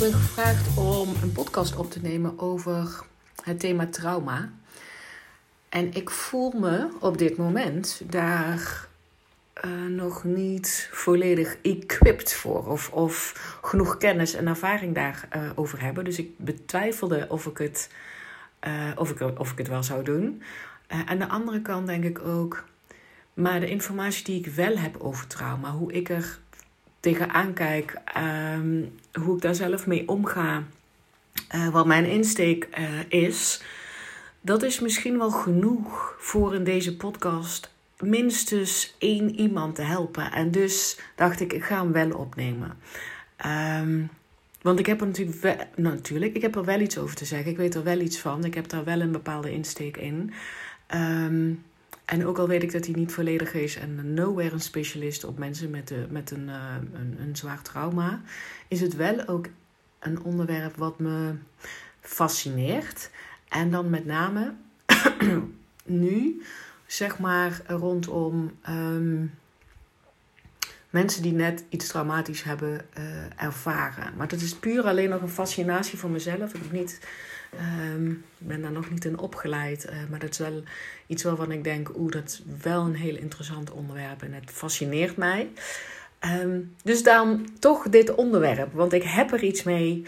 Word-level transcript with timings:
ben 0.00 0.12
gevraagd 0.12 0.76
om 0.76 1.08
een 1.22 1.32
podcast 1.32 1.76
op 1.76 1.90
te 1.90 2.00
nemen 2.00 2.38
over 2.38 3.02
het 3.42 3.60
thema 3.60 3.86
trauma. 3.86 4.52
En 5.68 5.94
ik 5.94 6.10
voel 6.10 6.52
me 6.52 6.88
op 7.00 7.18
dit 7.18 7.36
moment 7.36 8.02
daar 8.06 8.88
uh, 9.64 9.86
nog 9.88 10.24
niet 10.24 10.88
volledig 10.92 11.56
equipped 11.62 12.32
voor. 12.32 12.66
Of, 12.66 12.90
of 12.90 13.32
genoeg 13.62 13.96
kennis 13.96 14.34
en 14.34 14.46
ervaring 14.46 14.94
daarover 14.94 15.78
uh, 15.78 15.84
hebben. 15.84 16.04
Dus 16.04 16.18
ik 16.18 16.38
betwijfelde 16.38 17.26
of 17.28 17.46
ik 17.46 17.58
het, 17.58 17.90
uh, 18.66 18.90
of 18.96 19.10
ik, 19.10 19.38
of 19.38 19.52
ik 19.52 19.58
het 19.58 19.68
wel 19.68 19.82
zou 19.82 20.04
doen. 20.04 20.42
aan 21.06 21.18
de 21.18 21.28
andere 21.28 21.62
kant 21.62 21.86
denk 21.86 22.04
ik 22.04 22.18
ook. 22.18 22.64
Maar 23.34 23.60
de 23.60 23.70
informatie 23.70 24.24
die 24.24 24.38
ik 24.38 24.46
wel 24.46 24.76
heb 24.76 24.96
over 24.98 25.26
trauma, 25.26 25.70
hoe 25.70 25.92
ik 25.92 26.08
er 26.08 26.38
tegenaan 27.00 27.52
kijk, 27.52 27.96
um, 28.56 28.98
hoe 29.22 29.36
ik 29.36 29.42
daar 29.42 29.54
zelf 29.54 29.86
mee 29.86 30.08
omga, 30.08 30.62
uh, 31.54 31.68
wat 31.68 31.86
mijn 31.86 32.04
insteek 32.04 32.68
uh, 32.78 32.88
is, 33.08 33.62
dat 34.40 34.62
is 34.62 34.80
misschien 34.80 35.18
wel 35.18 35.30
genoeg 35.30 36.16
voor 36.18 36.54
in 36.54 36.64
deze 36.64 36.96
podcast 36.96 37.70
minstens 37.98 38.94
één 38.98 39.34
iemand 39.40 39.74
te 39.74 39.82
helpen. 39.82 40.32
En 40.32 40.50
dus 40.50 40.98
dacht 41.16 41.40
ik, 41.40 41.52
ik 41.52 41.64
ga 41.64 41.82
hem 41.82 41.92
wel 41.92 42.10
opnemen. 42.10 42.78
Um, 43.46 44.10
want 44.62 44.78
ik 44.78 44.86
heb 44.86 45.00
er 45.00 45.06
natuurlijk, 45.06 45.40
wel, 45.40 45.56
natuurlijk, 45.76 46.34
ik 46.34 46.42
heb 46.42 46.56
er 46.56 46.64
wel 46.64 46.80
iets 46.80 46.98
over 46.98 47.16
te 47.16 47.24
zeggen. 47.24 47.50
Ik 47.50 47.56
weet 47.56 47.74
er 47.74 47.84
wel 47.84 48.00
iets 48.00 48.18
van. 48.18 48.44
Ik 48.44 48.54
heb 48.54 48.68
daar 48.68 48.84
wel 48.84 49.00
een 49.00 49.12
bepaalde 49.12 49.52
insteek 49.52 49.96
in. 49.96 50.32
Um, 50.94 51.62
en 52.10 52.26
ook 52.26 52.38
al 52.38 52.48
weet 52.48 52.62
ik 52.62 52.72
dat 52.72 52.84
hij 52.84 52.94
niet 52.94 53.12
volledig 53.12 53.54
is 53.54 53.76
en 53.76 54.14
nowhere 54.14 54.52
een 54.52 54.60
specialist 54.60 55.24
op 55.24 55.38
mensen 55.38 55.70
met, 55.70 55.88
de, 55.88 56.06
met 56.08 56.30
een, 56.30 56.48
uh, 56.48 56.74
een, 56.92 57.16
een 57.20 57.36
zwaar 57.36 57.62
trauma, 57.62 58.20
is 58.68 58.80
het 58.80 58.96
wel 58.96 59.28
ook 59.28 59.46
een 59.98 60.22
onderwerp 60.22 60.76
wat 60.76 60.98
me 60.98 61.34
fascineert. 62.00 63.10
En 63.48 63.70
dan 63.70 63.90
met 63.90 64.06
name 64.06 64.54
nu, 65.84 66.42
zeg 66.86 67.18
maar, 67.18 67.62
rondom 67.66 68.58
um, 68.68 69.34
mensen 70.90 71.22
die 71.22 71.32
net 71.32 71.64
iets 71.68 71.88
traumatisch 71.88 72.42
hebben 72.42 72.86
uh, 72.98 73.04
ervaren. 73.36 74.16
Maar 74.16 74.28
dat 74.28 74.40
is 74.40 74.54
puur 74.54 74.84
alleen 74.84 75.08
nog 75.08 75.22
een 75.22 75.28
fascinatie 75.28 75.98
voor 75.98 76.10
mezelf. 76.10 76.54
Ik 76.54 76.62
heb 76.62 76.72
niet 76.72 77.00
Um, 77.54 78.10
ik 78.38 78.46
ben 78.46 78.62
daar 78.62 78.72
nog 78.72 78.90
niet 78.90 79.04
in 79.04 79.18
opgeleid, 79.18 79.86
uh, 79.86 79.92
maar 80.10 80.18
dat 80.18 80.30
is 80.30 80.38
wel 80.38 80.62
iets 81.06 81.22
waarvan 81.22 81.52
ik 81.52 81.64
denk, 81.64 81.98
oeh, 81.98 82.12
dat 82.12 82.24
is 82.24 82.42
wel 82.62 82.84
een 82.84 82.94
heel 82.94 83.16
interessant 83.16 83.70
onderwerp 83.70 84.22
en 84.22 84.32
het 84.32 84.50
fascineert 84.50 85.16
mij. 85.16 85.50
Um, 86.42 86.74
dus 86.82 87.02
daarom 87.02 87.58
toch 87.58 87.88
dit 87.88 88.14
onderwerp, 88.14 88.72
want 88.72 88.92
ik 88.92 89.02
heb 89.02 89.32
er 89.32 89.42
iets 89.42 89.62
mee 89.62 90.02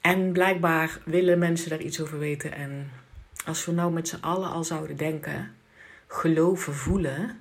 en 0.00 0.32
blijkbaar 0.32 1.00
willen 1.04 1.38
mensen 1.38 1.70
daar 1.70 1.80
iets 1.80 2.00
over 2.00 2.18
weten. 2.18 2.52
En 2.52 2.90
als 3.46 3.64
we 3.64 3.72
nou 3.72 3.92
met 3.92 4.08
z'n 4.08 4.20
allen 4.20 4.50
al 4.50 4.64
zouden 4.64 4.96
denken, 4.96 5.54
geloven, 6.06 6.74
voelen, 6.74 7.38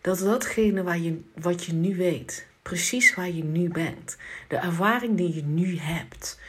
dat 0.00 0.18
datgene 0.18 0.82
waar 0.82 0.98
je, 0.98 1.20
wat 1.34 1.64
je 1.64 1.72
nu 1.72 1.96
weet, 1.96 2.46
precies 2.62 3.14
waar 3.14 3.30
je 3.30 3.44
nu 3.44 3.68
bent, 3.68 4.16
de 4.48 4.56
ervaring 4.56 5.16
die 5.16 5.34
je 5.34 5.42
nu 5.42 5.78
hebt, 5.78 6.40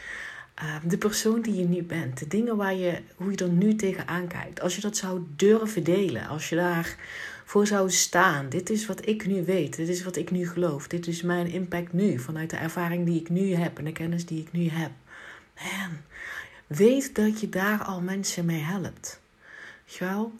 Ehm, 0.53 0.87
de 0.87 0.97
persoon 0.97 1.41
die 1.41 1.55
je 1.55 1.65
nu 1.65 1.83
bent, 1.83 2.17
de 2.19 2.27
dingen 2.27 2.55
waar 2.55 2.75
je, 2.75 3.01
hoe 3.15 3.31
je 3.31 3.37
er 3.37 3.49
nu 3.49 3.75
tegenaan 3.75 4.27
kijkt. 4.27 4.61
Als 4.61 4.75
je 4.75 4.81
dat 4.81 4.97
zou 4.97 5.21
durven 5.35 5.83
delen, 5.83 6.27
als 6.27 6.49
je 6.49 6.55
daarvoor 6.55 7.67
zou 7.67 7.91
staan. 7.91 8.49
Dit 8.49 8.69
is 8.69 8.85
wat 8.85 9.07
ik 9.07 9.25
nu 9.25 9.45
weet, 9.45 9.75
dit 9.75 9.87
is 9.87 10.03
wat 10.03 10.15
ik 10.15 10.31
nu 10.31 10.47
geloof, 10.47 10.87
dit 10.87 11.07
is 11.07 11.21
mijn 11.21 11.47
impact 11.47 11.93
nu, 11.93 12.19
vanuit 12.19 12.49
de 12.49 12.55
ervaring 12.55 13.05
die 13.05 13.19
ik 13.19 13.29
nu 13.29 13.53
heb 13.53 13.77
en 13.77 13.83
de 13.83 13.91
kennis 13.91 14.25
die 14.25 14.41
ik 14.41 14.51
nu 14.51 14.69
heb. 14.69 14.91
Man, 15.55 15.97
weet 16.67 17.15
dat 17.15 17.39
je 17.39 17.49
daar 17.49 17.83
al 17.83 18.01
mensen 18.01 18.45
mee 18.45 18.61
helpt. 18.61 19.21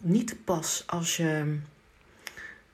Niet 0.00 0.36
pas 0.44 0.84
als 0.86 1.16
je 1.16 1.58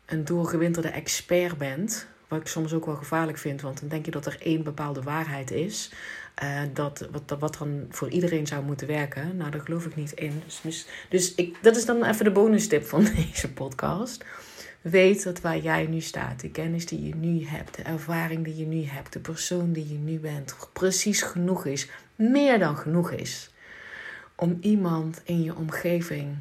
een 0.06 0.24
doorgewinterde 0.24 0.88
expert 0.88 1.58
bent, 1.58 2.06
wat 2.28 2.40
ik 2.40 2.46
soms 2.46 2.72
ook 2.72 2.86
wel 2.86 2.96
gevaarlijk 2.96 3.38
vind, 3.38 3.60
want 3.60 3.80
dan 3.80 3.88
denk 3.88 4.04
je 4.04 4.10
dat 4.10 4.26
er 4.26 4.36
één 4.40 4.62
bepaalde 4.62 5.02
waarheid 5.02 5.50
is. 5.50 5.92
Uh, 6.42 6.60
dat, 6.72 7.08
wat, 7.12 7.38
wat 7.38 7.56
dan 7.58 7.86
voor 7.90 8.08
iedereen 8.08 8.46
zou 8.46 8.64
moeten 8.64 8.86
werken. 8.86 9.36
Nou, 9.36 9.50
daar 9.50 9.60
geloof 9.60 9.86
ik 9.86 9.96
niet 9.96 10.12
in. 10.12 10.42
Dus, 10.62 10.86
dus 11.08 11.34
ik, 11.34 11.56
dat 11.62 11.76
is 11.76 11.84
dan 11.84 12.04
even 12.04 12.24
de 12.24 12.30
bonus 12.30 12.68
tip 12.68 12.84
van 12.84 13.04
deze 13.16 13.52
podcast. 13.52 14.24
Weet 14.80 15.22
dat 15.22 15.40
waar 15.40 15.58
jij 15.58 15.86
nu 15.86 16.00
staat, 16.00 16.40
de 16.40 16.50
kennis 16.50 16.86
die 16.86 17.06
je 17.06 17.14
nu 17.14 17.46
hebt, 17.46 17.76
de 17.76 17.82
ervaring 17.82 18.44
die 18.44 18.56
je 18.56 18.66
nu 18.66 18.84
hebt, 18.84 19.12
de 19.12 19.18
persoon 19.18 19.72
die 19.72 19.88
je 19.88 19.98
nu 19.98 20.18
bent, 20.18 20.56
precies 20.72 21.22
genoeg 21.22 21.66
is, 21.66 21.88
meer 22.16 22.58
dan 22.58 22.76
genoeg 22.76 23.10
is, 23.10 23.50
om 24.34 24.58
iemand 24.60 25.20
in 25.24 25.42
je 25.42 25.56
omgeving 25.56 26.36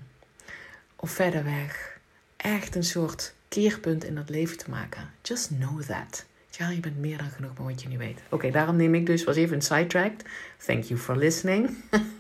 of 0.96 1.12
verder 1.12 1.44
weg 1.44 2.00
echt 2.38 2.76
een 2.76 2.84
soort 2.84 3.34
keerpunt 3.48 4.04
in 4.04 4.16
dat 4.16 4.30
leven 4.30 4.58
te 4.58 4.70
maken. 4.70 5.12
Just 5.22 5.48
know 5.48 5.82
that. 5.82 6.26
Ja, 6.60 6.70
je 6.70 6.80
bent 6.80 6.98
meer 6.98 7.18
dan 7.18 7.30
genoeg 7.30 7.58
met 7.58 7.68
wat 7.68 7.82
je 7.82 7.88
nu 7.88 7.98
weet. 7.98 8.20
Oké, 8.30 8.52
daarom 8.52 8.76
neem 8.76 8.96
ik 8.96 9.06
dus, 9.06 9.24
was 9.24 9.36
even 9.36 9.56
een 9.56 9.62
sidetracked. 9.62 10.26
Thank 10.66 10.84
you 10.84 11.00
for 11.00 11.18
listening. 11.18 11.70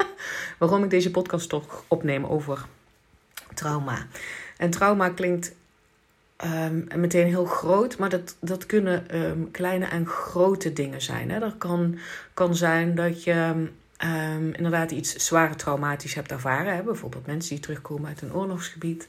Waarom 0.59 0.83
ik 0.83 0.89
deze 0.89 1.11
podcast 1.11 1.49
toch 1.49 1.83
opneem 1.87 2.25
over 2.25 2.65
trauma. 3.53 4.07
En 4.57 4.69
trauma 4.69 5.09
klinkt 5.09 5.55
um, 6.45 6.87
meteen 6.95 7.27
heel 7.27 7.45
groot, 7.45 7.97
maar 7.97 8.09
dat, 8.09 8.35
dat 8.39 8.65
kunnen 8.65 9.25
um, 9.25 9.51
kleine 9.51 9.85
en 9.85 10.05
grote 10.05 10.73
dingen 10.73 11.01
zijn. 11.01 11.31
Hè? 11.31 11.39
Dat 11.39 11.57
kan, 11.57 11.97
kan 12.33 12.55
zijn 12.55 12.95
dat 12.95 13.23
je 13.23 13.67
um, 14.03 14.53
inderdaad 14.53 14.91
iets 14.91 15.15
zware 15.15 15.55
traumatisch 15.55 16.13
hebt 16.13 16.31
ervaren. 16.31 16.75
Hè? 16.75 16.83
Bijvoorbeeld 16.83 17.25
mensen 17.25 17.49
die 17.55 17.63
terugkomen 17.63 18.07
uit 18.07 18.21
een 18.21 18.33
oorlogsgebied. 18.33 19.07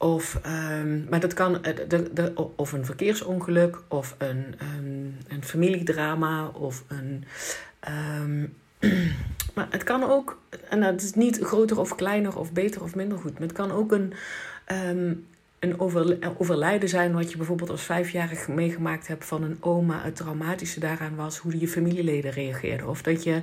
Of, 0.00 0.40
um, 0.46 1.06
maar 1.10 1.20
dat 1.20 1.34
kan, 1.34 1.64
eh, 1.64 1.76
de, 1.88 2.12
de, 2.12 2.32
of 2.56 2.72
een 2.72 2.84
verkeersongeluk, 2.84 3.82
of 3.88 4.14
een, 4.18 4.54
um, 4.76 5.16
een 5.28 5.44
familiedrama, 5.44 6.46
of 6.46 6.84
een. 6.88 7.24
Um, 8.20 8.54
maar 9.54 9.66
het 9.70 9.84
kan 9.84 10.02
ook, 10.02 10.42
en 10.68 10.80
dat 10.80 11.02
is 11.02 11.14
niet 11.14 11.38
groter 11.38 11.78
of 11.80 11.94
kleiner 11.94 12.38
of 12.38 12.52
beter 12.52 12.82
of 12.82 12.94
minder 12.94 13.18
goed, 13.18 13.32
maar 13.32 13.42
het 13.42 13.52
kan 13.52 13.72
ook 13.72 13.92
een, 13.92 14.12
een 15.60 15.78
overlijden 16.38 16.88
zijn 16.88 17.12
wat 17.12 17.30
je 17.30 17.36
bijvoorbeeld 17.36 17.70
als 17.70 17.82
vijfjarig 17.82 18.48
meegemaakt 18.48 19.06
hebt 19.06 19.24
van 19.24 19.42
een 19.42 19.56
oma, 19.60 20.02
het 20.02 20.16
traumatische 20.16 20.80
daaraan 20.80 21.16
was, 21.16 21.38
hoe 21.38 21.58
je 21.60 21.68
familieleden 21.68 22.30
reageerden. 22.30 22.88
Of 22.88 23.02
dat 23.02 23.22
je, 23.22 23.42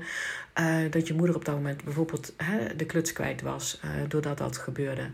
uh, 0.59 0.91
dat 0.91 1.07
je 1.07 1.13
moeder 1.13 1.35
op 1.35 1.45
dat 1.45 1.55
moment 1.55 1.83
bijvoorbeeld 1.83 2.33
hè, 2.37 2.75
de 2.75 2.85
kluts 2.85 3.13
kwijt 3.13 3.41
was 3.41 3.79
uh, 3.85 3.91
doordat 4.07 4.37
dat 4.37 4.57
gebeurde. 4.57 5.09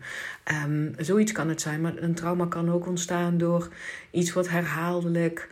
Um, 0.65 0.93
zoiets 0.97 1.31
kan 1.31 1.49
het 1.49 1.61
zijn, 1.61 1.81
maar 1.81 1.97
een 1.97 2.15
trauma 2.15 2.45
kan 2.45 2.71
ook 2.71 2.87
ontstaan 2.87 3.37
door 3.37 3.69
iets 4.11 4.33
wat 4.33 4.49
herhaaldelijk 4.49 5.49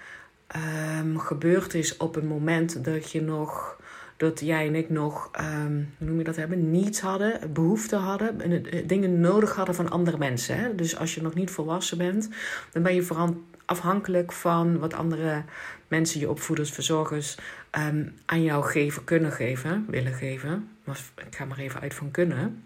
um, 1.00 1.20
gebeurd 1.20 1.74
is 1.74 1.98
op 1.98 2.16
een 2.16 2.28
moment 2.28 2.84
dat 2.84 3.12
je 3.12 3.22
nog 3.22 3.80
dat 4.22 4.40
jij 4.40 4.68
en 4.68 4.76
ik 4.76 4.90
nog, 4.90 5.32
um, 5.40 5.94
hoe 5.98 6.08
noem 6.08 6.18
je 6.18 6.24
dat 6.24 6.36
hebben, 6.36 6.72
niets 6.72 7.00
hadden, 7.00 7.54
behoefte 7.54 7.96
hadden, 7.96 8.42
eh, 8.42 8.88
dingen 8.88 9.20
nodig 9.20 9.56
hadden 9.56 9.76
van 9.76 9.90
andere 9.90 10.18
mensen. 10.18 10.58
Hè? 10.58 10.76
Dus 10.76 10.98
als 10.98 11.16
je 11.16 11.22
nog 11.22 11.34
niet 11.34 11.52
volwassen 11.52 11.98
bent, 11.98 12.30
dan 12.72 12.84
ben 12.84 12.96
je 12.96 13.02
vooral 13.02 13.44
afhankelijk 13.66 14.32
van 14.32 14.80
wat 14.80 14.94
andere 14.94 15.44
mensen, 15.88 16.20
je 16.20 16.30
opvoeders, 16.30 16.72
verzorgers, 16.72 17.38
um, 17.78 18.14
aan 18.26 18.44
jou 18.44 18.64
geven, 18.64 19.04
kunnen 19.04 19.32
geven, 19.32 19.86
willen 19.90 20.14
geven. 20.14 20.70
Ik 21.16 21.36
ga 21.36 21.46
maar 21.46 21.58
even 21.58 21.82
uit 21.82 21.94
van 21.94 22.12
kunnen. 22.12 22.64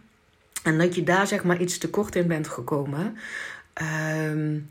En 0.63 0.77
dat 0.77 0.95
je 0.95 1.03
daar 1.03 1.27
zeg 1.27 1.43
maar 1.43 1.59
iets 1.61 1.77
tekort 1.77 2.16
in 2.16 2.27
bent 2.27 2.47
gekomen. 2.47 3.17
Um, 4.29 4.69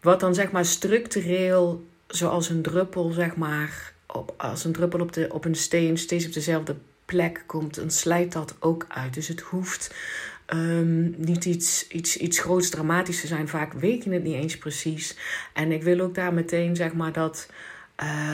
wat 0.00 0.20
dan 0.20 0.34
zeg 0.34 0.50
maar 0.50 0.64
structureel, 0.64 1.86
zoals 2.06 2.48
een 2.48 2.62
druppel, 2.62 3.10
zeg 3.10 3.36
maar, 3.36 3.93
op, 4.16 4.34
als 4.36 4.64
een 4.64 4.72
druppel 4.72 5.00
op, 5.00 5.12
de, 5.12 5.28
op 5.32 5.44
een 5.44 5.54
steen 5.54 5.98
steeds 5.98 6.26
op 6.26 6.32
dezelfde 6.32 6.76
plek 7.04 7.42
komt, 7.46 7.74
dan 7.74 7.90
slijt 7.90 8.32
dat 8.32 8.56
ook 8.60 8.86
uit. 8.88 9.14
Dus 9.14 9.28
het 9.28 9.40
hoeft 9.40 9.94
um, 10.54 11.14
niet 11.16 11.44
iets, 11.44 11.88
iets, 11.88 12.16
iets 12.16 12.38
groots 12.38 12.70
dramatisch 12.70 13.20
te 13.20 13.26
zijn. 13.26 13.48
Vaak 13.48 13.72
weet 13.72 14.04
je 14.04 14.10
het 14.10 14.22
niet 14.22 14.34
eens 14.34 14.58
precies. 14.58 15.16
En 15.52 15.72
ik 15.72 15.82
wil 15.82 16.00
ook 16.00 16.14
daar 16.14 16.34
meteen 16.34 16.76
zeg 16.76 16.92
maar 16.92 17.12
dat. 17.12 17.48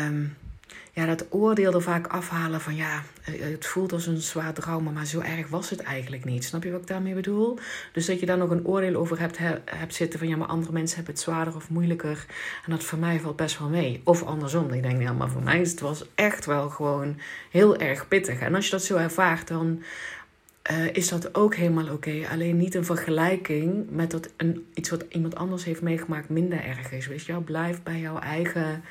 Um, 0.07 0.37
ja, 1.01 1.07
dat 1.07 1.27
oordeel 1.29 1.75
er 1.75 1.83
vaak 1.83 2.07
afhalen 2.07 2.61
van 2.61 2.77
ja, 2.77 3.03
het 3.23 3.67
voelt 3.67 3.93
als 3.93 4.07
een 4.07 4.21
zwaar 4.21 4.53
trauma, 4.53 4.91
maar 4.91 5.07
zo 5.07 5.21
erg 5.21 5.49
was 5.49 5.71
het 5.71 5.81
eigenlijk 5.81 6.25
niet. 6.25 6.45
Snap 6.45 6.63
je 6.63 6.71
wat 6.71 6.81
ik 6.81 6.87
daarmee 6.87 7.15
bedoel? 7.15 7.59
Dus 7.93 8.07
dat 8.07 8.21
je 8.21 8.27
daar 8.27 8.39
nog 8.39 8.51
een 8.51 8.67
oordeel 8.67 8.95
over 8.95 9.19
hebt, 9.19 9.39
hebt 9.65 9.95
zitten 9.95 10.19
van 10.19 10.29
ja, 10.29 10.37
maar 10.37 10.49
andere 10.49 10.73
mensen 10.73 10.97
hebben 10.97 11.15
het 11.15 11.23
zwaarder 11.23 11.57
of 11.57 11.71
moeilijker. 11.71 12.27
En 12.65 12.71
dat 12.71 12.85
voor 12.85 12.99
mij 12.99 13.21
valt 13.21 13.37
best 13.37 13.59
wel 13.59 13.69
mee. 13.69 14.01
Of 14.05 14.23
andersom, 14.23 14.73
ik 14.73 14.83
denk 14.83 15.03
ja, 15.03 15.13
maar 15.13 15.31
voor 15.31 15.43
mij 15.43 15.61
is 15.61 15.71
het 15.71 15.81
was 15.81 16.05
echt 16.15 16.47
wel 16.47 16.69
gewoon 16.69 17.19
heel 17.51 17.77
erg 17.77 18.09
pittig. 18.09 18.39
En 18.41 18.55
als 18.55 18.65
je 18.65 18.71
dat 18.71 18.85
zo 18.85 18.97
ervaart, 18.97 19.49
dan 19.49 19.83
uh, 20.71 20.95
is 20.95 21.09
dat 21.09 21.35
ook 21.35 21.55
helemaal 21.55 21.93
oké. 21.93 22.27
Alleen 22.31 22.57
niet 22.57 22.75
een 22.75 22.85
vergelijking 22.85 23.91
met 23.91 24.11
dat 24.11 24.31
een, 24.37 24.67
iets 24.75 24.91
wat 24.91 25.05
iemand 25.09 25.35
anders 25.35 25.65
heeft 25.65 25.83
meegemaakt 25.83 26.29
minder 26.29 26.65
erg 26.65 26.93
is. 26.93 27.07
Weet 27.07 27.25
je 27.25 27.41
blijf 27.41 27.83
bij 27.83 27.99
jouw 27.99 28.19
eigen 28.19 28.83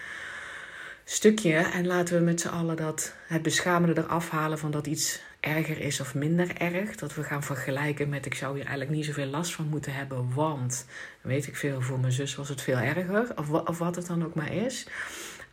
stukje 1.12 1.54
en 1.54 1.88
laten 1.88 2.18
we 2.18 2.24
met 2.24 2.42
z'n 2.42 2.48
allen 2.48 2.76
dat 2.76 3.14
het 3.28 3.42
beschamende 3.42 4.02
eraf 4.02 4.30
halen 4.30 4.60
van 4.60 4.72
dat 4.72 4.88
iets 4.88 5.22
erger 5.40 5.80
is 5.80 6.00
of 6.00 6.16
minder 6.16 6.56
erg. 6.58 6.96
Dat 6.96 7.16
we 7.16 7.24
gaan 7.24 7.44
vergelijken 7.44 8.10
met 8.10 8.26
ik 8.26 8.34
zou 8.34 8.56
hier 8.56 8.66
eigenlijk 8.66 8.96
niet 8.96 9.06
zoveel 9.06 9.26
last 9.26 9.54
van 9.54 9.66
moeten 9.66 9.94
hebben, 9.94 10.34
want 10.34 10.86
weet 11.22 11.48
ik 11.48 11.56
veel, 11.56 11.82
voor 11.82 12.00
mijn 12.00 12.12
zus 12.12 12.36
was 12.36 12.50
het 12.50 12.62
veel 12.62 12.78
erger. 12.78 13.38
Of, 13.38 13.50
of 13.50 13.78
wat 13.78 13.96
het 13.96 14.08
dan 14.08 14.26
ook 14.26 14.34
maar 14.34 14.54
is. 14.54 14.88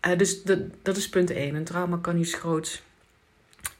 Uh, 0.07 0.19
dus 0.19 0.43
dat, 0.43 0.59
dat 0.83 0.97
is 0.97 1.09
punt 1.09 1.31
1. 1.31 1.55
Een 1.55 1.65
trauma 1.65 1.99
kan 2.01 2.19
iets 2.19 2.35
groots 2.35 2.83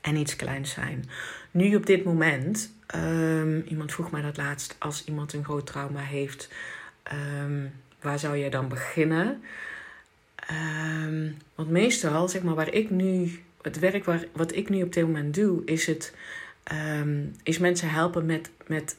en 0.01 0.17
iets 0.17 0.37
kleins 0.37 0.71
zijn. 0.71 1.09
Nu 1.51 1.75
op 1.75 1.87
dit 1.87 2.05
moment, 2.05 2.73
um, 2.95 3.61
iemand 3.69 3.93
vroeg 3.93 4.11
mij 4.11 4.23
dat 4.23 4.37
laatst, 4.37 4.77
als 4.79 5.05
iemand 5.05 5.33
een 5.33 5.45
groot 5.45 5.67
trauma 5.67 6.01
heeft, 6.01 6.49
um, 7.13 7.73
waar 8.01 8.19
zou 8.19 8.39
jij 8.39 8.51
dan 8.51 8.69
beginnen? 8.69 9.43
Um, 10.51 11.37
want 11.55 11.71
meestal, 11.71 12.29
zeg 12.29 12.43
maar, 12.43 12.55
waar 12.55 12.73
ik 12.73 12.91
nu, 12.91 13.41
het 13.63 13.79
werk 13.79 14.05
waar, 14.05 14.25
wat 14.33 14.55
ik 14.55 14.69
nu 14.69 14.83
op 14.83 14.93
dit 14.93 15.05
moment 15.05 15.35
doe, 15.35 15.63
is 15.65 15.87
het, 15.87 16.15
is 17.43 17.59
mensen 17.59 17.91
helpen 17.91 18.27
met, 18.27 18.51
met 18.67 18.97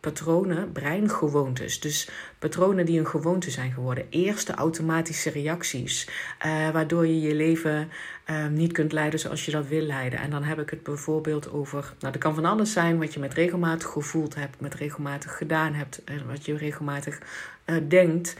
patronen, 0.00 0.72
breingewoontes. 0.72 1.80
Dus 1.80 2.08
patronen 2.38 2.86
die 2.86 2.98
een 2.98 3.06
gewoonte 3.06 3.50
zijn 3.50 3.72
geworden. 3.72 4.06
Eerste 4.10 4.54
automatische 4.54 5.30
reacties, 5.30 6.08
uh, 6.46 6.70
waardoor 6.70 7.06
je 7.06 7.20
je 7.20 7.34
leven 7.34 7.88
uh, 8.30 8.46
niet 8.46 8.72
kunt 8.72 8.92
leiden 8.92 9.20
zoals 9.20 9.44
je 9.44 9.50
dat 9.50 9.66
wil 9.66 9.82
leiden. 9.82 10.18
En 10.18 10.30
dan 10.30 10.42
heb 10.42 10.58
ik 10.58 10.70
het 10.70 10.82
bijvoorbeeld 10.82 11.52
over, 11.52 11.80
nou 12.00 12.12
dat 12.12 12.22
kan 12.22 12.34
van 12.34 12.44
alles 12.44 12.72
zijn 12.72 12.98
wat 12.98 13.14
je 13.14 13.20
met 13.20 13.34
regelmatig 13.34 13.88
gevoeld 13.88 14.34
hebt, 14.34 14.60
met 14.60 14.74
regelmatig 14.74 15.36
gedaan 15.36 15.74
hebt, 15.74 16.04
en 16.04 16.26
wat 16.26 16.44
je 16.44 16.56
regelmatig 16.56 17.18
uh, 17.66 17.76
denkt. 17.88 18.36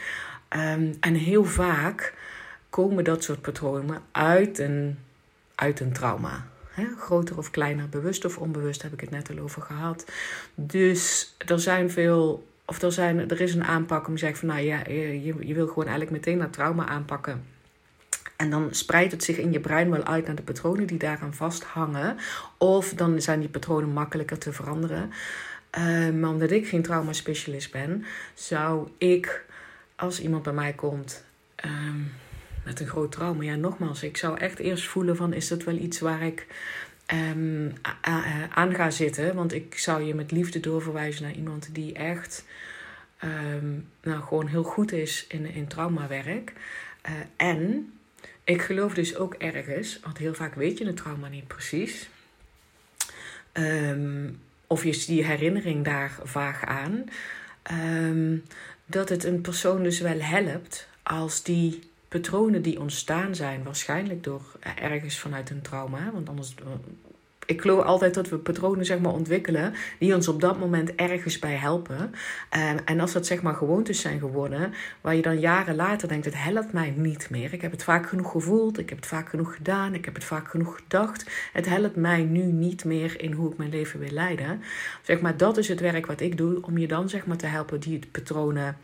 En 1.01 1.15
heel 1.15 1.45
vaak 1.45 2.15
komen 2.77 3.05
dat 3.05 3.25
soort 3.25 3.41
patronen 3.41 4.03
uit 4.13 4.59
een, 4.59 4.99
uit 5.55 5.81
een 5.81 5.93
trauma. 5.93 6.47
Groter 6.99 7.39
of 7.39 7.51
kleiner, 7.51 7.89
bewust 7.89 8.25
of 8.25 8.39
onbewust 8.39 8.83
heb 8.83 8.93
ik 8.93 9.01
het 9.01 9.11
net 9.11 9.31
al 9.31 9.39
over 9.39 9.63
gehad. 9.63 10.05
Dus 10.55 11.35
er 11.47 11.61
zijn 11.61 11.91
veel, 11.91 12.47
of 12.65 12.83
er, 12.83 12.93
zijn, 12.93 13.31
er 13.31 13.41
is 13.41 13.55
een 13.55 13.65
aanpak 13.65 14.07
om 14.07 14.13
te 14.13 14.19
zeggen 14.19 14.39
van 14.39 14.49
nou 14.49 14.61
ja, 14.61 14.83
je, 14.89 15.47
je 15.47 15.55
wil 15.55 15.67
gewoon 15.67 15.85
eigenlijk 15.85 16.11
meteen 16.11 16.39
dat 16.39 16.53
trauma 16.53 16.87
aanpakken. 16.87 17.45
En 18.37 18.51
dan 18.51 18.69
spreidt 18.71 19.13
het 19.13 19.25
zich 19.25 19.39
in 19.39 19.53
je 19.53 19.61
brein 19.61 19.91
wel 19.91 20.05
uit 20.05 20.27
naar 20.27 20.37
de 20.37 20.43
patronen 20.43 20.87
die 20.87 20.99
daaraan 20.99 21.35
vasthangen. 21.35 22.17
Of 22.59 22.95
dan 22.95 23.21
zijn 23.21 23.41
die 23.41 23.49
patronen 23.49 23.91
makkelijker 23.91 24.39
te 24.39 24.53
veranderen. 24.53 25.13
Uh, 25.79 26.11
maar 26.11 26.31
omdat 26.31 26.51
ik 26.51 26.69
geen 26.69 26.83
traumaspecialist 26.83 27.73
ben, 27.73 28.05
zou 28.35 28.89
ik, 28.99 29.45
als 29.97 30.21
iemand 30.21 30.43
bij 30.43 30.53
mij 30.53 30.73
komt, 30.73 31.25
um, 31.65 32.13
met 32.67 32.81
een 32.81 32.87
groot 32.87 33.13
trauma. 33.13 33.43
Ja, 33.43 33.55
nogmaals, 33.55 34.03
ik 34.03 34.17
zou 34.17 34.39
echt 34.39 34.59
eerst 34.59 34.87
voelen 34.87 35.17
van 35.17 35.33
is 35.33 35.49
dat 35.49 35.65
wel 35.65 35.77
iets 35.77 36.01
waar 36.01 36.23
ik 36.23 36.47
um, 37.15 37.73
aan 38.51 38.75
ga 38.75 38.91
zitten. 38.91 39.35
Want 39.35 39.53
ik 39.53 39.79
zou 39.79 40.03
je 40.03 40.15
met 40.15 40.31
liefde 40.31 40.61
doorverwijzen 40.61 41.23
naar 41.23 41.35
iemand 41.35 41.75
die 41.75 41.93
echt 41.93 42.45
um, 43.25 43.89
nou, 44.03 44.23
gewoon 44.23 44.47
heel 44.47 44.63
goed 44.63 44.93
is 44.93 45.25
in, 45.29 45.47
in 45.47 45.67
traumawerk. 45.67 46.53
Uh, 47.09 47.13
en 47.37 47.93
ik 48.45 48.63
geloof 48.63 48.95
dus 48.95 49.17
ook 49.17 49.35
ergens, 49.35 50.01
want 50.03 50.19
heel 50.19 50.35
vaak 50.35 50.55
weet 50.55 50.79
je 50.79 50.87
het 50.87 50.97
trauma 50.97 51.29
niet 51.29 51.47
precies. 51.47 52.09
Um, 53.53 54.41
of 54.67 54.85
je 54.85 55.05
die 55.07 55.25
herinnering 55.25 55.85
daar 55.85 56.19
vaag 56.23 56.65
aan. 56.65 57.05
dat 58.87 59.09
het 59.09 59.25
een 59.25 59.41
persoon 59.41 59.83
dus 59.83 60.01
wel 60.01 60.21
helpt 60.21 60.89
als 61.03 61.43
die 61.43 61.81
patronen 62.21 62.63
die 62.63 62.81
ontstaan 62.81 63.35
zijn, 63.35 63.63
waarschijnlijk 63.63 64.25
door 64.25 64.43
ergens 64.75 65.19
vanuit 65.19 65.51
een 65.51 65.63
trauma. 65.63 66.11
Want 66.13 66.29
anders. 66.29 66.55
Eh, 66.55 66.65
ik 67.47 67.61
geloof 67.61 67.85
altijd 67.85 68.15
dat 68.15 68.29
we 68.29 68.39
patronen 68.39 68.85
zeg 68.85 68.99
maar, 68.99 69.13
ontwikkelen 69.13 69.75
die 69.99 70.15
ons 70.15 70.29
op 70.29 70.41
dat 70.41 70.59
moment 70.59 70.95
ergens 70.95 71.39
bij 71.39 71.55
helpen. 71.55 72.15
En, 72.51 72.85
en 72.85 73.01
als 73.01 73.13
dat 73.13 73.27
zeg 73.27 73.43
maar 73.43 73.55
gewoontes 73.55 74.01
zijn 74.01 74.19
geworden, 74.19 74.73
waar 75.01 75.15
je 75.15 75.23
dan 75.23 75.41
jaren 75.41 75.77
later 75.77 76.09
denkt: 76.09 76.25
het 76.25 76.43
helpt 76.43 76.73
mij 76.73 76.91
niet 76.97 77.31
meer. 77.31 77.53
Ik 77.53 77.61
heb 77.63 77.71
het 77.71 77.83
vaak 77.83 78.09
genoeg 78.09 78.31
gevoeld, 78.31 78.79
ik 78.79 78.89
heb 78.89 78.99
het 78.99 79.07
vaak 79.07 79.29
genoeg 79.29 79.55
gedaan, 79.55 79.95
ik 79.95 80.05
heb 80.05 80.15
het 80.15 80.25
vaak 80.25 80.49
genoeg 80.49 80.77
gedacht. 80.77 81.31
Het 81.53 81.67
helpt 81.67 81.97
mij 81.97 82.23
nu 82.23 82.43
niet 82.43 82.85
meer 82.85 83.21
in 83.21 83.33
hoe 83.33 83.51
ik 83.51 83.57
mijn 83.57 83.71
leven 83.71 84.01
wil 84.01 84.13
leiden. 84.13 84.63
Zeg 85.03 85.21
maar, 85.21 85.37
dat 85.37 85.57
is 85.57 85.69
het 85.69 85.81
werk 85.81 86.07
wat 86.07 86.21
ik 86.21 86.37
doe 86.37 86.63
om 86.63 86.79
je 86.79 86.87
dan 86.87 87.09
zeg 87.09 87.27
maar, 87.27 87.37
te 87.37 87.47
helpen 87.47 87.81
die 87.81 88.01
patronen 88.13 88.77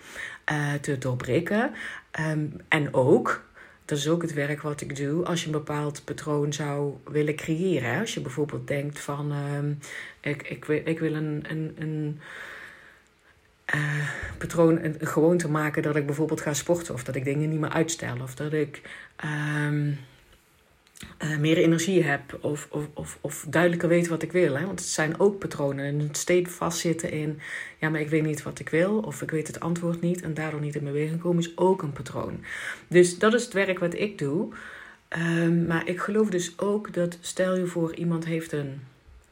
uh, 0.53 0.73
te 0.81 0.99
doorbreken. 0.99 1.71
Um, 2.21 2.57
en 2.69 2.95
ook, 2.95 3.45
dat 3.85 3.99
is 3.99 4.09
ook 4.09 4.23
het 4.23 4.33
werk 4.33 4.63
wat 4.63 4.81
ik 4.81 4.97
doe, 4.97 5.25
als 5.25 5.41
je 5.41 5.47
een 5.47 5.53
bepaald 5.53 6.05
patroon 6.05 6.53
zou 6.53 6.95
willen 7.05 7.35
creëren. 7.35 8.01
Als 8.01 8.15
je 8.15 8.21
bijvoorbeeld 8.21 8.67
denkt 8.67 9.01
van, 9.01 9.33
um, 9.33 9.79
ik, 10.21 10.43
ik, 10.43 10.67
ik 10.69 10.99
wil 10.99 11.15
een, 11.15 11.45
een, 11.49 11.77
een 11.79 12.21
uh, 13.75 14.09
patroon, 14.39 14.85
een, 14.85 14.97
gewoonte 15.01 15.49
maken 15.49 15.83
dat 15.83 15.97
ik 15.97 16.07
bijvoorbeeld 16.07 16.41
ga 16.41 16.55
sporten. 16.55 16.95
Of 16.95 17.05
dat 17.05 17.15
ik 17.15 17.25
dingen 17.25 17.49
niet 17.49 17.61
meer 17.61 17.71
uitstel. 17.71 18.17
Of 18.23 18.35
dat 18.35 18.53
ik... 18.53 18.81
Um, 19.25 19.99
uh, 21.25 21.39
meer 21.39 21.57
energie 21.57 22.03
heb 22.03 22.39
of, 22.41 22.69
of, 22.71 22.89
of, 22.95 23.19
of 23.21 23.45
duidelijker 23.49 23.89
weet 23.89 24.09
wat 24.09 24.23
ik 24.23 24.33
wil. 24.33 24.57
Hè? 24.57 24.67
Want 24.67 24.81
het 24.81 24.89
zijn 24.89 25.21
ook 25.21 25.39
patronen. 25.39 25.85
En 25.85 26.09
steeds 26.13 26.51
vastzitten 26.51 27.11
in, 27.11 27.41
ja, 27.79 27.89
maar 27.91 28.01
ik 28.01 28.09
weet 28.09 28.25
niet 28.25 28.43
wat 28.43 28.59
ik 28.59 28.69
wil, 28.69 28.99
of 28.99 29.23
ik 29.23 29.31
weet 29.31 29.47
het 29.47 29.61
antwoord 29.61 30.01
niet 30.01 30.23
en 30.23 30.35
daardoor 30.35 30.61
niet 30.61 30.75
in 30.75 30.85
beweging 30.85 31.21
komen, 31.21 31.43
is 31.43 31.57
ook 31.57 31.83
een 31.83 31.93
patroon. 31.93 32.45
Dus 32.89 33.19
dat 33.19 33.35
is 33.35 33.45
het 33.45 33.53
werk 33.53 33.79
wat 33.79 33.95
ik 33.95 34.19
doe. 34.19 34.49
Um, 35.19 35.67
maar 35.67 35.89
ik 35.89 36.01
geloof 36.01 36.31
dus 36.31 36.59
ook 36.59 36.95
dat, 36.95 37.19
stel 37.21 37.57
je 37.57 37.67
voor, 37.67 37.95
iemand 37.95 38.25
heeft 38.25 38.53
een 38.53 38.81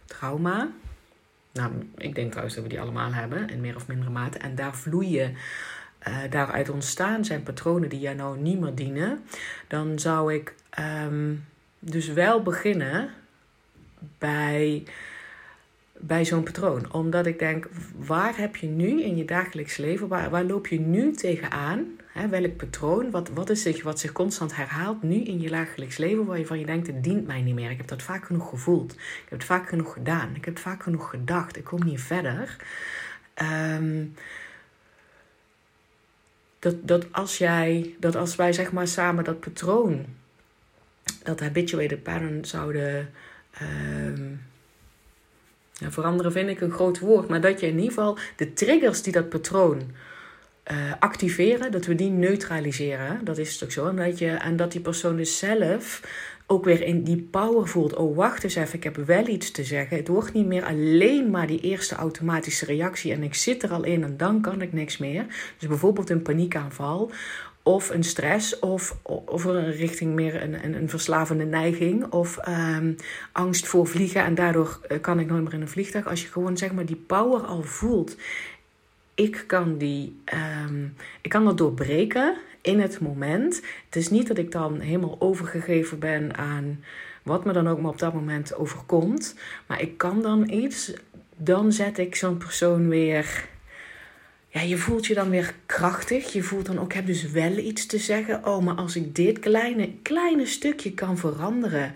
trauma. 0.05 0.71
Nou, 1.53 1.73
ik 1.97 2.15
denk 2.15 2.29
trouwens 2.29 2.55
dat 2.55 2.65
we 2.65 2.71
die 2.71 2.81
allemaal 2.81 3.13
hebben, 3.13 3.49
in 3.49 3.61
meer 3.61 3.77
of 3.77 3.87
mindere 3.87 4.11
mate. 4.11 4.39
En 4.39 4.55
daar 4.55 4.77
vloeien. 4.77 5.37
Uh, 6.09 6.17
daaruit 6.31 6.71
ontstaan 6.71 7.25
zijn 7.25 7.43
patronen 7.43 7.89
die 7.89 8.01
jou 8.01 8.17
nou 8.17 8.39
niet 8.39 8.61
meer 8.61 8.75
dienen. 8.75 9.25
Dan 9.69 9.99
zou 9.99 10.35
ik 10.35 10.55
um, 11.07 11.45
dus 11.81 12.09
wel 12.09 12.43
beginnen 12.43 13.11
bij, 14.19 14.85
bij 15.99 16.25
zo'n 16.25 16.43
patroon. 16.43 16.93
Omdat 16.93 17.27
ik 17.27 17.39
denk, 17.39 17.69
waar 17.97 18.37
heb 18.37 18.57
je 18.57 18.67
nu 18.67 19.03
in 19.03 19.17
je 19.17 19.25
dagelijks 19.25 19.77
leven, 19.77 20.09
waar, 20.09 20.31
waar 20.31 20.45
loop 20.45 20.67
je 20.67 20.81
nu 20.81 21.13
tegenaan? 21.13 21.87
Hè, 22.13 22.29
welk 22.29 22.57
patroon, 22.57 23.11
wat, 23.11 23.29
wat 23.29 23.51
is 23.51 23.63
zich, 23.63 23.83
wat 23.83 24.01
zich 24.01 24.13
constant 24.13 24.57
herhaalt 24.57 25.03
nu 25.03 25.15
in 25.15 25.41
je 25.41 25.49
dagelijks 25.49 25.97
leven, 25.97 26.27
waar 26.27 26.39
je 26.39 26.59
je 26.59 26.67
denkt, 26.67 26.87
het 26.87 27.05
dient 27.05 27.27
mij 27.27 27.43
niet 27.43 27.55
meer. 27.55 27.71
Ik 27.71 27.77
heb 27.77 27.89
dat 27.89 28.03
vaak 28.03 28.25
genoeg 28.25 28.49
gevoeld. 28.49 28.93
Ik 28.93 29.27
heb 29.29 29.39
het 29.39 29.45
vaak 29.45 29.69
genoeg 29.69 29.93
gedaan. 29.93 30.35
Ik 30.35 30.45
heb 30.45 30.55
het 30.55 30.63
vaak 30.63 30.83
genoeg 30.83 31.11
gedacht. 31.11 31.57
Ik 31.57 31.65
kom 31.65 31.85
niet 31.85 32.01
verder. 32.01 32.57
Um, 33.43 34.15
dat, 36.59 36.89
dat, 36.89 37.13
als 37.13 37.39
jij, 37.39 37.95
dat 37.99 38.17
als 38.17 38.37
wij 38.37 38.53
zeg 38.53 38.73
maar 38.73 38.89
samen 38.89 39.25
dat 39.25 39.41
patroon 39.41 40.07
dat 41.31 41.41
habituated 41.41 42.03
pattern 42.03 42.45
zouden 42.45 43.11
um, 43.63 44.41
ja, 45.73 45.91
veranderen, 45.91 46.33
vind 46.33 46.49
ik 46.49 46.61
een 46.61 46.71
groot 46.71 46.99
woord. 46.99 47.29
Maar 47.29 47.41
dat 47.41 47.61
je 47.61 47.67
in 47.67 47.79
ieder 47.79 47.89
geval 47.89 48.19
de 48.37 48.53
triggers 48.53 49.03
die 49.03 49.13
dat 49.13 49.29
patroon 49.29 49.83
uh, 50.71 50.93
activeren, 50.99 51.73
dat 51.73 51.87
we 51.87 51.95
die 51.95 52.11
neutraliseren. 52.11 53.25
Dat 53.25 53.39
is 53.39 53.59
toch 53.59 53.73
zo. 53.73 53.89
En 53.89 53.97
dat, 53.97 54.19
je, 54.19 54.31
en 54.31 54.57
dat 54.57 54.73
die 54.73 54.81
persoon 54.81 55.17
dus 55.17 55.39
zelf 55.39 56.03
ook 56.47 56.65
weer 56.65 56.83
in 56.83 57.03
die 57.03 57.29
power 57.31 57.69
voelt. 57.69 57.95
Oh, 57.95 58.17
wacht 58.17 58.45
eens 58.45 58.55
even, 58.55 58.75
ik 58.75 58.85
heb 58.85 58.97
wel 58.97 59.27
iets 59.27 59.51
te 59.51 59.65
zeggen. 59.65 59.97
Het 59.97 60.09
wordt 60.09 60.33
niet 60.33 60.47
meer 60.47 60.65
alleen 60.65 61.31
maar 61.31 61.47
die 61.47 61.61
eerste 61.61 61.95
automatische 61.95 62.65
reactie 62.65 63.13
en 63.13 63.23
ik 63.23 63.35
zit 63.35 63.63
er 63.63 63.71
al 63.71 63.85
in 63.85 64.05
en 64.05 64.17
dan 64.17 64.41
kan 64.41 64.63
ik 64.63 64.73
niks 64.73 64.99
meer. 64.99 65.27
Dus 65.59 65.69
bijvoorbeeld 65.69 66.11
een 66.11 66.23
paniekaanval 66.23 67.11
of 67.63 67.91
een 67.91 68.05
stress, 68.05 68.59
of, 68.59 68.97
of 69.03 69.45
een 69.45 69.73
richting 69.73 70.15
meer 70.15 70.43
een, 70.43 70.65
een, 70.65 70.75
een 70.75 70.89
verslavende 70.89 71.45
neiging, 71.45 72.13
of 72.13 72.49
um, 72.49 72.97
angst 73.33 73.67
voor 73.67 73.87
vliegen 73.87 74.25
en 74.25 74.35
daardoor 74.35 74.81
eh, 74.89 75.01
kan 75.01 75.21
ik 75.21 75.27
nooit 75.27 75.43
meer 75.43 75.55
in 75.55 75.61
een 75.61 75.69
vliegtuig. 75.69 76.07
Als 76.07 76.23
je 76.23 76.29
gewoon 76.29 76.57
zeg 76.57 76.73
maar 76.73 76.87
die 76.87 77.05
power 77.07 77.41
al 77.41 77.63
voelt, 77.63 78.17
ik 79.15 79.45
kan, 79.47 79.79
die, 79.79 80.21
um, 80.65 80.95
ik 81.21 81.31
kan 81.31 81.45
dat 81.45 81.59
doorbreken 81.59 82.37
in 82.61 82.81
het 82.81 83.01
moment. 83.01 83.63
Het 83.85 83.97
is 83.97 84.11
niet 84.11 84.29
dat 84.29 84.39
ik 84.39 84.53
dan 84.53 84.81
helemaal 84.81 85.17
overgegeven 85.19 85.99
ben 85.99 86.37
aan 86.37 86.85
wat 87.23 87.45
me 87.45 87.53
dan 87.53 87.69
ook 87.69 87.81
maar 87.81 87.91
op 87.91 87.99
dat 87.99 88.15
moment 88.15 88.55
overkomt, 88.55 89.35
maar 89.67 89.81
ik 89.81 89.99
kan 89.99 90.23
dan 90.23 90.51
iets, 90.51 90.93
dan 91.37 91.73
zet 91.73 91.99
ik 91.99 92.17
zo'n 92.17 92.37
persoon 92.37 92.89
weer 92.89 93.49
ja, 94.51 94.61
je 94.61 94.77
voelt 94.77 95.07
je 95.07 95.15
dan 95.15 95.31
weer 95.31 95.55
krachtig. 95.67 96.33
Je 96.33 96.43
voelt 96.43 96.67
dan 96.67 96.79
ook, 96.79 96.87
ik 96.87 96.93
heb 96.93 97.07
dus 97.07 97.31
wel 97.31 97.57
iets 97.57 97.87
te 97.87 97.99
zeggen. 97.99 98.47
Oh, 98.47 98.65
maar 98.65 98.75
als 98.75 98.97
ik 98.97 99.15
dit 99.15 99.39
kleine, 99.39 99.91
kleine 100.03 100.47
stukje 100.47 100.95
kan 100.95 101.19
veranderen. 101.19 101.93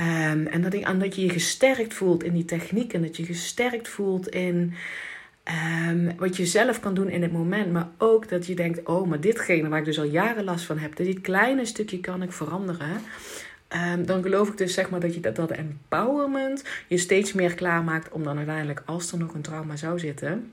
Um, 0.00 0.46
en, 0.46 0.62
dat 0.62 0.74
ik, 0.74 0.84
en 0.84 0.98
dat 0.98 1.14
je 1.14 1.22
je 1.22 1.30
gesterkt 1.30 1.94
voelt 1.94 2.24
in 2.24 2.32
die 2.32 2.44
techniek. 2.44 2.92
En 2.92 3.02
dat 3.02 3.16
je 3.16 3.24
gesterkt 3.24 3.88
voelt 3.88 4.28
in 4.28 4.74
Um, 5.84 6.12
wat 6.16 6.36
je 6.36 6.46
zelf 6.46 6.80
kan 6.80 6.94
doen 6.94 7.08
in 7.08 7.22
het 7.22 7.32
moment, 7.32 7.72
maar 7.72 7.88
ook 7.98 8.28
dat 8.28 8.46
je 8.46 8.54
denkt: 8.54 8.86
oh, 8.86 9.08
maar 9.08 9.20
ditgene 9.20 9.68
waar 9.68 9.78
ik 9.78 9.84
dus 9.84 9.98
al 9.98 10.04
jaren 10.04 10.44
last 10.44 10.64
van 10.64 10.78
heb, 10.78 10.96
dit 10.96 11.20
kleine 11.20 11.64
stukje 11.64 12.00
kan 12.00 12.22
ik 12.22 12.32
veranderen. 12.32 13.00
Um, 13.92 14.06
dan 14.06 14.22
geloof 14.22 14.48
ik 14.48 14.56
dus 14.56 14.74
zeg 14.74 14.90
maar 14.90 15.00
dat 15.00 15.14
je 15.14 15.20
dat, 15.20 15.36
dat 15.36 15.50
empowerment 15.50 16.64
je 16.88 16.98
steeds 16.98 17.32
meer 17.32 17.54
klaarmaakt 17.54 18.12
om 18.12 18.24
dan 18.24 18.36
uiteindelijk, 18.36 18.82
als 18.84 19.12
er 19.12 19.18
nog 19.18 19.34
een 19.34 19.42
trauma 19.42 19.76
zou 19.76 19.98
zitten, 19.98 20.52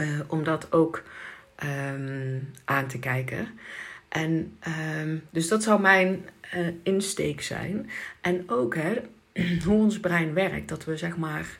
uh, 0.00 0.20
om 0.26 0.44
dat 0.44 0.72
ook 0.72 1.02
um, 1.64 2.50
aan 2.64 2.86
te 2.86 2.98
kijken. 2.98 3.48
En 4.08 4.58
dus 5.30 5.48
dat 5.48 5.62
zou 5.62 5.80
mijn 5.80 6.28
uh, 6.54 6.68
insteek 6.82 7.42
zijn. 7.42 7.90
En 8.20 8.50
ook 8.50 8.76
hoe 9.64 9.82
ons 9.82 10.00
brein 10.00 10.34
werkt, 10.34 10.68
dat 10.68 10.84
we 10.84 10.96
zeg 10.96 11.16
maar 11.16 11.58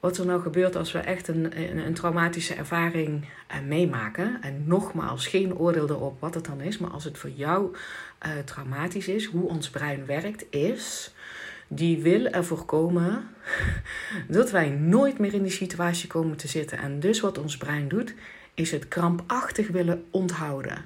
wat 0.00 0.18
er 0.18 0.26
nou 0.26 0.42
gebeurt 0.42 0.76
als 0.76 0.92
we 0.92 0.98
echt 0.98 1.28
een, 1.28 1.60
een, 1.86 1.94
traumatische 1.94 2.54
ervaring 2.54 3.24
uh, 3.24 3.60
meemaken. 3.66 4.38
En 4.42 4.62
nogmaals, 4.66 5.26
geen 5.26 5.56
oordeel 5.56 5.88
erop 5.88 6.20
wat 6.20 6.34
het 6.34 6.44
dan 6.44 6.60
is, 6.60 6.78
maar 6.78 6.90
als 6.90 7.04
het 7.04 7.18
voor 7.18 7.30
jou 7.30 7.76
traumatisch 8.44 9.08
is, 9.08 9.24
hoe 9.24 9.48
ons 9.48 9.70
brein 9.70 10.06
werkt, 10.06 10.44
is. 10.50 11.14
Die 11.72 11.98
wil 11.98 12.26
ervoor 12.26 12.64
komen 12.64 13.28
dat 14.28 14.50
wij 14.50 14.68
nooit 14.68 15.18
meer 15.18 15.34
in 15.34 15.42
die 15.42 15.52
situatie 15.52 16.08
komen 16.08 16.36
te 16.36 16.48
zitten. 16.48 16.78
En 16.78 17.00
dus 17.00 17.20
wat 17.20 17.38
ons 17.38 17.56
brein 17.56 17.88
doet, 17.88 18.14
is 18.54 18.70
het 18.70 18.88
krampachtig 18.88 19.68
willen 19.68 20.04
onthouden. 20.10 20.84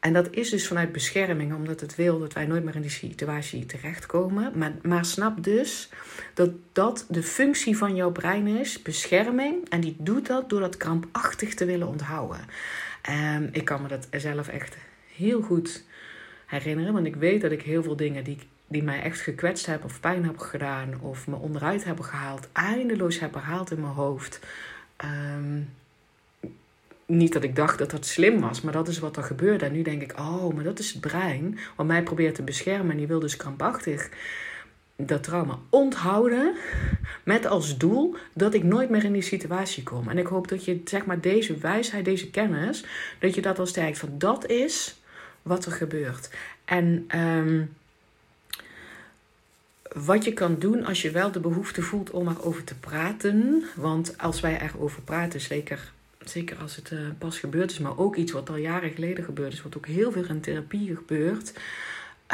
En 0.00 0.12
dat 0.12 0.28
is 0.30 0.50
dus 0.50 0.66
vanuit 0.66 0.92
bescherming, 0.92 1.54
omdat 1.54 1.80
het 1.80 1.94
wil 1.94 2.18
dat 2.18 2.32
wij 2.32 2.46
nooit 2.46 2.64
meer 2.64 2.74
in 2.74 2.80
die 2.80 2.90
situatie 2.90 3.66
terechtkomen. 3.66 4.52
Maar, 4.58 4.72
maar 4.82 5.04
snap 5.04 5.44
dus 5.44 5.88
dat 6.34 6.50
dat 6.72 7.06
de 7.08 7.22
functie 7.22 7.76
van 7.76 7.94
jouw 7.94 8.12
brein 8.12 8.46
is, 8.46 8.82
bescherming. 8.82 9.68
En 9.68 9.80
die 9.80 9.96
doet 9.98 10.26
dat 10.26 10.50
door 10.50 10.60
dat 10.60 10.76
krampachtig 10.76 11.54
te 11.54 11.64
willen 11.64 11.88
onthouden. 11.88 12.40
Um, 13.36 13.48
ik 13.52 13.64
kan 13.64 13.82
me 13.82 13.88
dat 13.88 14.08
zelf 14.10 14.48
echt 14.48 14.76
heel 15.14 15.42
goed 15.42 15.84
herinneren, 16.46 16.92
want 16.92 17.06
ik 17.06 17.16
weet 17.16 17.40
dat 17.40 17.50
ik 17.50 17.62
heel 17.62 17.82
veel 17.82 17.96
dingen 17.96 18.24
die, 18.24 18.38
die 18.66 18.82
mij 18.82 19.02
echt 19.02 19.20
gekwetst 19.20 19.66
hebben 19.66 19.86
of 19.86 20.00
pijn 20.00 20.24
hebben 20.24 20.42
gedaan 20.42 21.00
of 21.00 21.26
me 21.26 21.36
onderuit 21.36 21.84
hebben 21.84 22.04
gehaald, 22.04 22.48
eindeloos 22.52 23.18
heb 23.18 23.34
herhaald 23.34 23.70
in 23.70 23.80
mijn 23.80 23.92
hoofd. 23.92 24.40
Um, 25.04 25.68
niet 27.06 27.32
dat 27.32 27.42
ik 27.42 27.56
dacht 27.56 27.78
dat 27.78 27.90
dat 27.90 28.06
slim 28.06 28.40
was, 28.40 28.60
maar 28.60 28.72
dat 28.72 28.88
is 28.88 28.98
wat 28.98 29.16
er 29.16 29.22
gebeurde. 29.22 29.64
En 29.64 29.72
nu 29.72 29.82
denk 29.82 30.02
ik, 30.02 30.18
oh, 30.18 30.54
maar 30.54 30.64
dat 30.64 30.78
is 30.78 30.92
het 30.92 31.00
brein 31.00 31.58
wat 31.76 31.86
mij 31.86 32.02
probeert 32.02 32.34
te 32.34 32.42
beschermen. 32.42 32.90
En 32.90 32.96
die 32.96 33.06
wil 33.06 33.20
dus 33.20 33.36
krampachtig 33.36 34.10
dat 34.96 35.22
trauma 35.22 35.58
onthouden 35.70 36.54
met 37.24 37.46
als 37.46 37.78
doel 37.78 38.16
dat 38.32 38.54
ik 38.54 38.62
nooit 38.62 38.90
meer 38.90 39.04
in 39.04 39.12
die 39.12 39.22
situatie 39.22 39.82
kom. 39.82 40.08
En 40.08 40.18
ik 40.18 40.26
hoop 40.26 40.48
dat 40.48 40.64
je 40.64 40.80
zeg 40.84 41.06
maar 41.06 41.20
deze 41.20 41.56
wijsheid, 41.56 42.04
deze 42.04 42.30
kennis, 42.30 42.84
dat 43.18 43.34
je 43.34 43.42
dat 43.42 43.58
al 43.58 43.66
sterkt 43.66 43.98
van 43.98 44.18
dat 44.18 44.46
is 44.46 45.00
wat 45.42 45.64
er 45.64 45.72
gebeurt. 45.72 46.30
En 46.64 47.08
um, 47.16 47.75
wat 49.92 50.24
je 50.24 50.32
kan 50.32 50.58
doen 50.58 50.84
als 50.84 51.02
je 51.02 51.10
wel 51.10 51.32
de 51.32 51.40
behoefte 51.40 51.82
voelt 51.82 52.10
om 52.10 52.28
erover 52.28 52.64
te 52.64 52.74
praten. 52.74 53.64
Want 53.76 54.18
als 54.18 54.40
wij 54.40 54.60
erover 54.60 55.02
praten, 55.02 55.40
zeker 55.40 55.94
zeker 56.28 56.56
als 56.56 56.76
het 56.76 56.90
uh, 56.90 57.00
pas 57.18 57.38
gebeurd 57.38 57.70
is, 57.70 57.78
maar 57.78 57.98
ook 57.98 58.16
iets 58.16 58.32
wat 58.32 58.48
al 58.48 58.56
jaren 58.56 58.90
geleden 58.90 59.24
gebeurd 59.24 59.52
is, 59.52 59.62
wat 59.62 59.76
ook 59.76 59.86
heel 59.86 60.12
veel 60.12 60.24
in 60.24 60.40
therapie 60.40 60.96
gebeurt. 60.96 61.52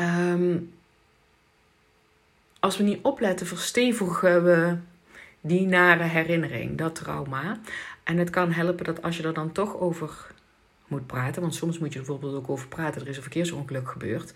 Um, 0.01 0.73
als 2.61 2.77
we 2.77 2.83
niet 2.83 3.03
opletten, 3.03 3.47
verstevigen 3.47 4.45
we 4.45 4.77
die 5.41 5.67
nare 5.67 6.03
herinnering, 6.03 6.79
dat 6.79 6.95
trauma. 6.95 7.61
En 8.03 8.17
het 8.17 8.31
kan 8.31 8.53
helpen 8.53 8.85
dat 8.85 9.03
als 9.03 9.17
je 9.17 9.23
er 9.23 9.35
dan 9.35 9.53
toch 9.53 9.77
over 9.77 10.27
moet 10.87 11.07
praten, 11.07 11.43
want 11.43 11.55
soms 11.55 11.79
moet 11.79 11.93
je 11.93 11.99
er 11.99 12.05
bijvoorbeeld 12.05 12.43
ook 12.43 12.51
over 12.51 12.69
praten, 12.69 13.01
er 13.01 13.09
is 13.09 13.17
een 13.17 13.23
verkeersongeluk 13.23 13.89
gebeurd. 13.89 14.35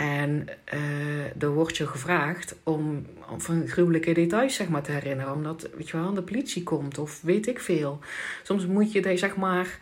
En 0.00 0.46
uh, 0.74 1.42
er 1.42 1.50
wordt 1.50 1.76
je 1.76 1.86
gevraagd 1.86 2.56
om, 2.62 3.06
van 3.36 3.68
gruwelijke 3.68 4.12
details 4.12 4.54
zeg 4.54 4.68
maar, 4.68 4.82
te 4.82 4.92
herinneren. 4.92 5.32
Omdat 5.32 5.68
weet 5.76 5.88
je 5.88 5.96
wel, 5.96 6.14
de 6.14 6.22
politie 6.22 6.62
komt 6.62 6.98
of 6.98 7.20
weet 7.22 7.46
ik 7.46 7.60
veel. 7.60 7.98
Soms 8.42 8.66
moet 8.66 8.92
je 8.92 9.16
zeg 9.16 9.36
maar, 9.36 9.78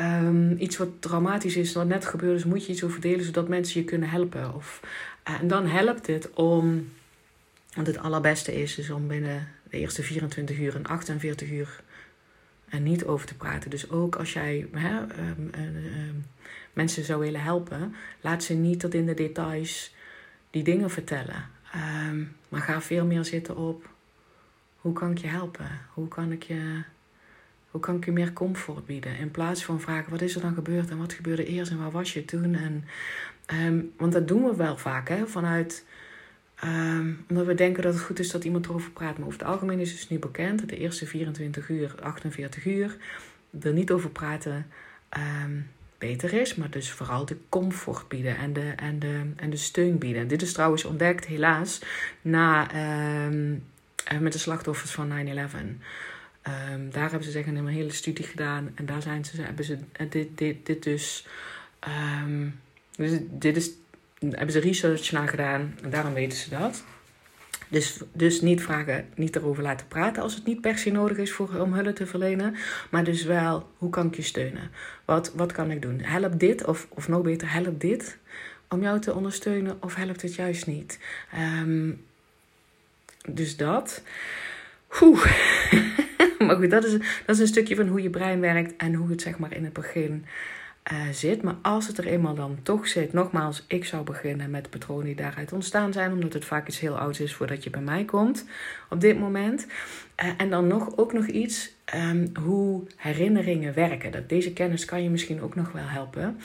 um, 0.00 0.56
iets 0.58 0.76
wat 0.76 0.88
dramatisch 1.00 1.56
is, 1.56 1.72
wat 1.72 1.86
net 1.86 2.04
gebeurd 2.06 2.38
is, 2.38 2.44
moet 2.44 2.66
je 2.66 2.72
iets 2.72 2.84
over 2.84 3.00
delen 3.00 3.24
zodat 3.24 3.48
mensen 3.48 3.80
je 3.80 3.86
kunnen 3.86 4.08
helpen. 4.08 4.54
Of, 4.54 4.80
uh, 5.28 5.40
en 5.40 5.48
dan 5.48 5.66
helpt 5.66 6.06
het 6.06 6.30
om, 6.34 6.88
want 7.74 7.86
het 7.86 7.98
allerbeste 7.98 8.60
is, 8.60 8.78
is 8.78 8.90
om 8.90 9.06
binnen 9.06 9.48
de 9.70 9.78
eerste 9.78 10.02
24 10.02 10.58
uur 10.58 10.74
en 10.74 10.86
48 10.86 11.50
uur 11.50 11.80
en 12.68 12.82
niet 12.82 13.04
over 13.04 13.26
te 13.26 13.36
praten. 13.36 13.70
Dus 13.70 13.90
ook 13.90 14.16
als 14.16 14.32
jij 14.32 14.66
hè, 14.72 15.00
um, 15.00 15.50
um, 15.54 16.24
mensen 16.78 17.04
zou 17.04 17.20
willen 17.20 17.42
helpen, 17.42 17.94
laat 18.20 18.42
ze 18.42 18.54
niet 18.54 18.80
tot 18.80 18.94
in 18.94 19.06
de 19.06 19.14
details 19.14 19.94
die 20.50 20.62
dingen 20.62 20.90
vertellen. 20.90 21.44
Um, 22.08 22.36
maar 22.48 22.60
ga 22.60 22.80
veel 22.80 23.04
meer 23.04 23.24
zitten 23.24 23.56
op 23.56 23.88
hoe 24.76 24.92
kan 24.92 25.10
ik 25.10 25.18
je 25.18 25.26
helpen? 25.26 25.68
Hoe 25.94 26.08
kan 26.08 26.32
ik 26.32 26.42
je, 26.42 26.82
hoe 27.70 27.80
kan 27.80 27.96
ik 27.96 28.04
je 28.04 28.12
meer 28.12 28.32
comfort 28.32 28.86
bieden? 28.86 29.18
In 29.18 29.30
plaats 29.30 29.64
van 29.64 29.80
vragen 29.80 30.10
wat 30.10 30.20
is 30.20 30.34
er 30.34 30.40
dan 30.40 30.54
gebeurd 30.54 30.90
en 30.90 30.98
wat 30.98 31.12
gebeurde 31.12 31.46
eerst 31.46 31.70
en 31.70 31.78
waar 31.78 31.90
was 31.90 32.12
je 32.12 32.24
toen? 32.24 32.54
En, 32.54 32.84
um, 33.66 33.92
want 33.96 34.12
dat 34.12 34.28
doen 34.28 34.44
we 34.44 34.56
wel 34.56 34.76
vaak 34.76 35.08
hè, 35.08 35.26
vanuit. 35.26 35.84
Um, 36.64 37.24
omdat 37.28 37.46
we 37.46 37.54
denken 37.54 37.82
dat 37.82 37.94
het 37.94 38.02
goed 38.02 38.18
is 38.18 38.30
dat 38.30 38.44
iemand 38.44 38.66
erover 38.66 38.90
praat. 38.90 39.18
Maar 39.18 39.26
over 39.26 39.38
het 39.38 39.48
algemeen 39.48 39.80
is 39.80 39.90
het 39.90 39.98
dus 39.98 40.08
nu 40.08 40.18
bekend. 40.18 40.68
De 40.68 40.76
eerste 40.76 41.06
24 41.06 41.68
uur, 41.68 41.94
48 42.00 42.64
uur. 42.66 42.96
Er 43.60 43.72
niet 43.72 43.90
over 43.90 44.10
praten. 44.10 44.66
Beter 45.98 46.32
is, 46.32 46.54
maar 46.54 46.70
dus 46.70 46.90
vooral 46.90 47.24
de 47.24 47.36
comfort 47.48 48.08
bieden 48.08 48.36
en 48.36 48.52
de, 48.52 48.72
en 48.76 48.98
de, 48.98 49.30
en 49.36 49.50
de 49.50 49.56
steun 49.56 49.98
bieden. 49.98 50.28
Dit 50.28 50.42
is 50.42 50.52
trouwens 50.52 50.84
ontdekt, 50.84 51.26
helaas, 51.26 51.80
na, 52.20 52.74
uh, 52.74 54.18
met 54.20 54.32
de 54.32 54.38
slachtoffers 54.38 54.90
van 54.90 55.10
9-11. 55.10 55.12
Um, 55.12 55.80
ehm, 56.42 56.90
daar 56.90 57.10
hebben 57.10 57.24
ze 57.24 57.30
zeggen 57.30 57.56
een 57.56 57.66
hele 57.66 57.92
studie 57.92 58.24
gedaan 58.24 58.70
en 58.74 58.86
daar 58.86 59.02
zijn 59.02 59.24
ze, 59.24 59.42
hebben 59.42 59.64
ze 59.64 59.78
eh, 59.92 60.10
dit, 60.10 60.38
dit, 60.38 60.66
dit 60.66 60.82
dus, 60.82 61.26
um, 62.24 62.60
dit 63.30 63.56
is, 63.56 63.70
hebben 64.18 64.52
ze 64.52 64.60
research 64.60 65.12
naar 65.12 65.28
gedaan 65.28 65.74
en 65.82 65.90
daarom 65.90 66.14
weten 66.14 66.38
ze 66.38 66.50
dat. 66.50 66.84
Dus, 67.68 68.00
dus 68.12 68.40
niet 68.40 68.62
vragen, 68.62 69.06
niet 69.14 69.36
erover 69.36 69.62
laten 69.62 69.88
praten 69.88 70.22
als 70.22 70.34
het 70.34 70.44
niet 70.44 70.60
per 70.60 70.78
se 70.78 70.90
nodig 70.90 71.16
is 71.16 71.32
voor, 71.32 71.60
om 71.60 71.72
hulp 71.72 71.94
te 71.94 72.06
verlenen. 72.06 72.54
Maar 72.90 73.04
dus 73.04 73.24
wel, 73.24 73.68
hoe 73.76 73.90
kan 73.90 74.06
ik 74.06 74.14
je 74.14 74.22
steunen? 74.22 74.70
Wat, 75.04 75.32
wat 75.34 75.52
kan 75.52 75.70
ik 75.70 75.82
doen? 75.82 76.00
Help 76.00 76.40
dit, 76.40 76.64
of, 76.64 76.86
of 76.88 77.08
nog 77.08 77.22
beter, 77.22 77.52
help 77.52 77.80
dit 77.80 78.18
om 78.68 78.82
jou 78.82 79.00
te 79.00 79.14
ondersteunen, 79.14 79.76
of 79.80 79.94
helpt 79.94 80.22
het 80.22 80.34
juist 80.34 80.66
niet? 80.66 80.98
Um, 81.60 82.04
dus 83.28 83.56
dat. 83.56 84.02
Maar 86.38 86.56
goed, 86.56 86.70
dat 86.70 86.84
is, 86.84 86.92
dat 87.26 87.36
is 87.36 87.38
een 87.38 87.46
stukje 87.46 87.76
van 87.76 87.88
hoe 87.88 88.02
je 88.02 88.10
brein 88.10 88.40
werkt 88.40 88.76
en 88.76 88.94
hoe 88.94 89.10
het 89.10 89.22
zeg 89.22 89.38
maar 89.38 89.54
in 89.54 89.64
het 89.64 89.72
begin 89.72 90.24
uh, 90.92 91.08
zit. 91.12 91.42
Maar 91.42 91.56
als 91.62 91.86
het 91.86 91.98
er 91.98 92.06
eenmaal 92.06 92.34
dan 92.34 92.58
toch 92.62 92.88
zit, 92.88 93.12
nogmaals, 93.12 93.64
ik 93.68 93.84
zou 93.84 94.04
beginnen 94.04 94.50
met 94.50 94.70
patronen 94.70 95.04
die 95.04 95.14
daaruit 95.14 95.52
ontstaan 95.52 95.92
zijn, 95.92 96.12
omdat 96.12 96.32
het 96.32 96.44
vaak 96.44 96.68
iets 96.68 96.80
heel 96.80 96.98
ouds 96.98 97.20
is 97.20 97.34
voordat 97.34 97.64
je 97.64 97.70
bij 97.70 97.80
mij 97.80 98.04
komt 98.04 98.44
op 98.90 99.00
dit 99.00 99.18
moment. 99.18 99.66
Uh, 100.24 100.30
en 100.36 100.50
dan 100.50 100.66
nog, 100.66 100.96
ook 100.96 101.12
nog 101.12 101.26
iets, 101.26 101.72
um, 101.94 102.30
hoe 102.42 102.82
herinneringen 102.96 103.74
werken. 103.74 104.10
Dat, 104.10 104.28
deze 104.28 104.52
kennis 104.52 104.84
kan 104.84 105.02
je 105.02 105.10
misschien 105.10 105.42
ook 105.42 105.54
nog 105.54 105.72
wel 105.72 105.86
helpen. 105.86 106.40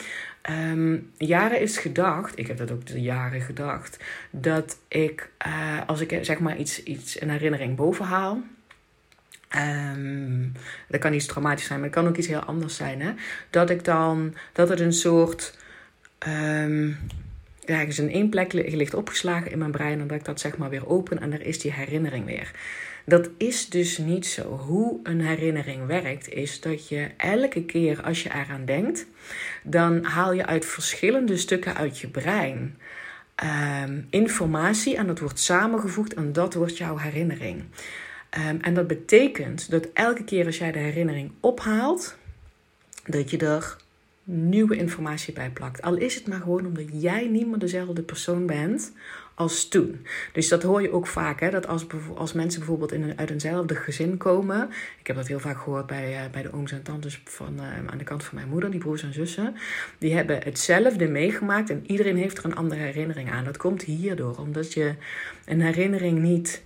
Um, 0.50 1.12
jaren 1.17 1.62
is 1.62 1.77
gedacht, 1.77 2.39
ik 2.39 2.47
heb 2.47 2.57
dat 2.57 2.71
ook 2.71 2.85
de 2.85 3.01
jaren 3.01 3.41
gedacht, 3.41 4.03
dat 4.31 4.79
ik, 4.88 5.29
uh, 5.47 5.77
als 5.88 6.01
ik 6.01 6.19
zeg 6.21 6.39
maar 6.39 6.57
iets, 6.57 6.83
iets 6.83 7.21
een 7.21 7.29
herinnering 7.29 7.75
bovenhaal 7.75 8.41
Um, 9.55 10.51
dat 10.88 11.00
kan 11.00 11.13
iets 11.13 11.25
traumatisch 11.25 11.65
zijn, 11.65 11.79
maar 11.79 11.89
het 11.89 11.98
kan 11.98 12.07
ook 12.07 12.17
iets 12.17 12.27
heel 12.27 12.39
anders 12.39 12.75
zijn. 12.75 13.01
Hè? 13.01 13.12
Dat 13.50 13.69
ik 13.69 13.83
dan, 13.83 14.36
dat 14.53 14.69
het 14.69 14.79
een 14.79 14.93
soort, 14.93 15.57
um, 16.27 16.98
ja, 17.60 17.81
is 17.81 18.00
in 18.00 18.12
één 18.12 18.29
plek 18.29 18.53
ligt 18.53 18.93
opgeslagen 18.93 19.51
in 19.51 19.57
mijn 19.57 19.72
brein 19.72 20.00
en 20.00 20.07
dat 20.07 20.17
ik 20.17 20.25
dat 20.25 20.39
zeg 20.39 20.57
maar 20.57 20.69
weer 20.69 20.88
open 20.88 21.19
en 21.19 21.29
daar 21.29 21.41
is 21.41 21.60
die 21.60 21.74
herinnering 21.74 22.25
weer. 22.25 22.51
Dat 23.05 23.29
is 23.38 23.69
dus 23.69 23.98
niet 23.98 24.25
zo. 24.25 24.57
Hoe 24.57 25.00
een 25.03 25.22
herinnering 25.22 25.86
werkt, 25.86 26.29
is 26.29 26.62
dat 26.62 26.88
je 26.88 27.10
elke 27.17 27.65
keer 27.65 28.01
als 28.01 28.24
je 28.24 28.29
eraan 28.29 28.65
denkt, 28.65 29.05
dan 29.63 30.03
haal 30.03 30.33
je 30.33 30.45
uit 30.45 30.65
verschillende 30.65 31.38
stukken 31.38 31.75
uit 31.75 32.00
je 32.00 32.07
brein 32.07 32.77
um, 33.83 34.07
informatie 34.10 34.98
en 34.98 35.07
dat 35.07 35.19
wordt 35.19 35.39
samengevoegd 35.39 36.13
en 36.13 36.33
dat 36.33 36.53
wordt 36.53 36.77
jouw 36.77 36.98
herinnering. 36.98 37.63
Um, 38.37 38.61
en 38.61 38.73
dat 38.73 38.87
betekent 38.87 39.71
dat 39.71 39.87
elke 39.93 40.23
keer 40.23 40.45
als 40.45 40.57
jij 40.57 40.71
de 40.71 40.79
herinnering 40.79 41.31
ophaalt, 41.39 42.17
dat 43.05 43.29
je 43.29 43.37
er 43.37 43.75
nieuwe 44.23 44.75
informatie 44.75 45.33
bij 45.33 45.49
plakt. 45.49 45.81
Al 45.81 45.95
is 45.95 46.15
het 46.15 46.27
maar 46.27 46.41
gewoon 46.41 46.65
omdat 46.65 46.85
jij 46.91 47.27
niet 47.27 47.47
meer 47.47 47.59
dezelfde 47.59 48.01
persoon 48.01 48.45
bent 48.45 48.91
als 49.35 49.67
toen. 49.67 50.05
Dus 50.33 50.47
dat 50.47 50.63
hoor 50.63 50.81
je 50.81 50.91
ook 50.91 51.07
vaak, 51.07 51.39
hè, 51.39 51.49
dat 51.49 51.67
als, 51.67 51.85
als 52.15 52.33
mensen 52.33 52.59
bijvoorbeeld 52.59 52.91
in 52.91 53.13
uit 53.15 53.29
eenzelfde 53.29 53.75
gezin 53.75 54.17
komen. 54.17 54.69
Ik 54.99 55.07
heb 55.07 55.15
dat 55.15 55.27
heel 55.27 55.39
vaak 55.39 55.57
gehoord 55.57 55.85
bij, 55.85 56.13
uh, 56.13 56.31
bij 56.31 56.41
de 56.41 56.53
ooms 56.53 56.71
en 56.71 56.83
tantes 56.83 57.21
van, 57.25 57.53
uh, 57.59 57.91
aan 57.91 57.97
de 57.97 58.03
kant 58.03 58.23
van 58.23 58.35
mijn 58.35 58.49
moeder, 58.49 58.71
die 58.71 58.79
broers 58.79 59.03
en 59.03 59.13
zussen. 59.13 59.55
Die 59.97 60.15
hebben 60.15 60.43
hetzelfde 60.43 61.07
meegemaakt 61.07 61.69
en 61.69 61.83
iedereen 61.87 62.17
heeft 62.17 62.37
er 62.37 62.45
een 62.45 62.55
andere 62.55 62.81
herinnering 62.81 63.31
aan. 63.31 63.43
Dat 63.43 63.57
komt 63.57 63.81
hierdoor, 63.81 64.37
omdat 64.37 64.73
je 64.73 64.95
een 65.45 65.61
herinnering 65.61 66.19
niet 66.19 66.63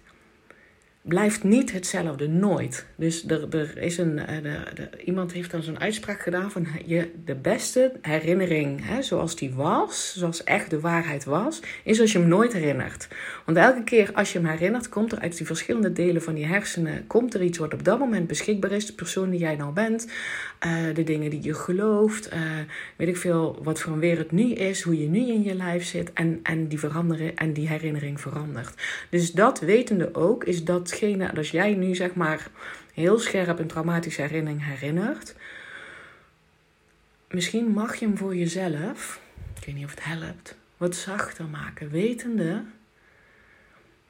blijft 1.08 1.44
niet 1.44 1.72
hetzelfde, 1.72 2.28
nooit. 2.28 2.86
Dus 2.96 3.28
er, 3.28 3.56
er 3.56 3.78
is 3.78 3.98
een, 3.98 4.20
eh, 4.20 4.44
de, 4.44 4.60
de, 4.76 5.04
iemand 5.04 5.32
heeft 5.32 5.52
dan 5.52 5.64
zo'n 5.64 5.80
uitspraak 5.80 6.22
gedaan 6.22 6.52
van 6.52 6.68
je, 6.86 7.12
de 7.26 7.36
beste 7.36 7.92
herinnering, 8.02 8.86
hè, 8.86 9.02
zoals 9.02 9.36
die 9.36 9.54
was, 9.54 10.14
zoals 10.18 10.44
echt 10.44 10.70
de 10.70 10.80
waarheid 10.80 11.26
was, 11.26 11.60
is 11.84 12.02
als 12.02 12.12
je 12.12 12.20
hem 12.20 12.28
nooit 12.28 12.54
herinnert. 12.54 13.08
Want 13.46 13.58
elke 13.58 13.84
keer 13.84 14.12
als 14.14 14.32
je 14.32 14.40
hem 14.40 14.48
herinnert, 14.48 14.90
komt 14.90 15.12
er 15.12 15.20
uit 15.20 15.38
die 15.38 15.46
verschillende 15.46 15.94
delen 15.94 16.22
van 16.22 16.38
je 16.38 16.46
hersenen, 16.46 17.08
komt 17.08 17.34
er 17.34 17.42
iets 17.42 17.58
wat 17.58 17.74
op 17.74 17.84
dat 17.84 18.00
moment 18.00 18.28
beschikbaar 18.28 18.72
is, 18.72 18.86
de 18.86 18.94
persoon 18.94 19.30
die 19.30 19.40
jij 19.40 19.56
nou 19.56 19.74
bent, 19.74 20.08
uh, 20.66 20.74
de 20.94 21.04
dingen 21.04 21.30
die 21.30 21.44
je 21.44 21.54
gelooft, 21.54 22.34
uh, 22.34 22.40
weet 22.96 23.08
ik 23.08 23.18
veel, 23.18 23.60
wat 23.64 23.80
voor 23.80 23.94
een 23.94 24.00
wereld 24.00 24.32
nu 24.32 24.52
is, 24.52 24.82
hoe 24.82 25.00
je 25.00 25.10
nu 25.10 25.20
in 25.20 25.44
je 25.44 25.56
lijf 25.56 25.86
zit 25.86 26.14
en, 26.14 26.40
en, 26.44 26.68
die, 26.68 26.80
veranderen, 26.80 27.38
en 27.38 27.54
die 27.54 27.68
herinnering 27.68 28.22
verandert. 28.22 28.74
Dus 29.10 29.32
dat 29.32 29.60
wetende 29.60 30.16
ook, 30.16 30.44
is 30.44 30.64
dat 30.64 30.92
als 31.36 31.52
jij 31.52 31.74
nu 31.74 31.96
zeg 31.96 32.14
maar 32.14 32.48
heel 32.94 33.20
scherp 33.20 33.60
een 33.60 33.68
traumatische 33.68 34.22
herinnering 34.22 34.66
herinnert, 34.66 35.36
misschien 37.30 37.68
mag 37.68 37.96
je 37.96 38.06
hem 38.06 38.18
voor 38.18 38.36
jezelf, 38.36 39.20
ik 39.60 39.66
weet 39.66 39.76
niet 39.76 39.86
of 39.86 39.92
het 39.92 40.04
helpt, 40.04 40.56
wat 40.78 40.96
zachter 40.96 41.46
maken, 41.46 41.90
wetende 41.90 42.64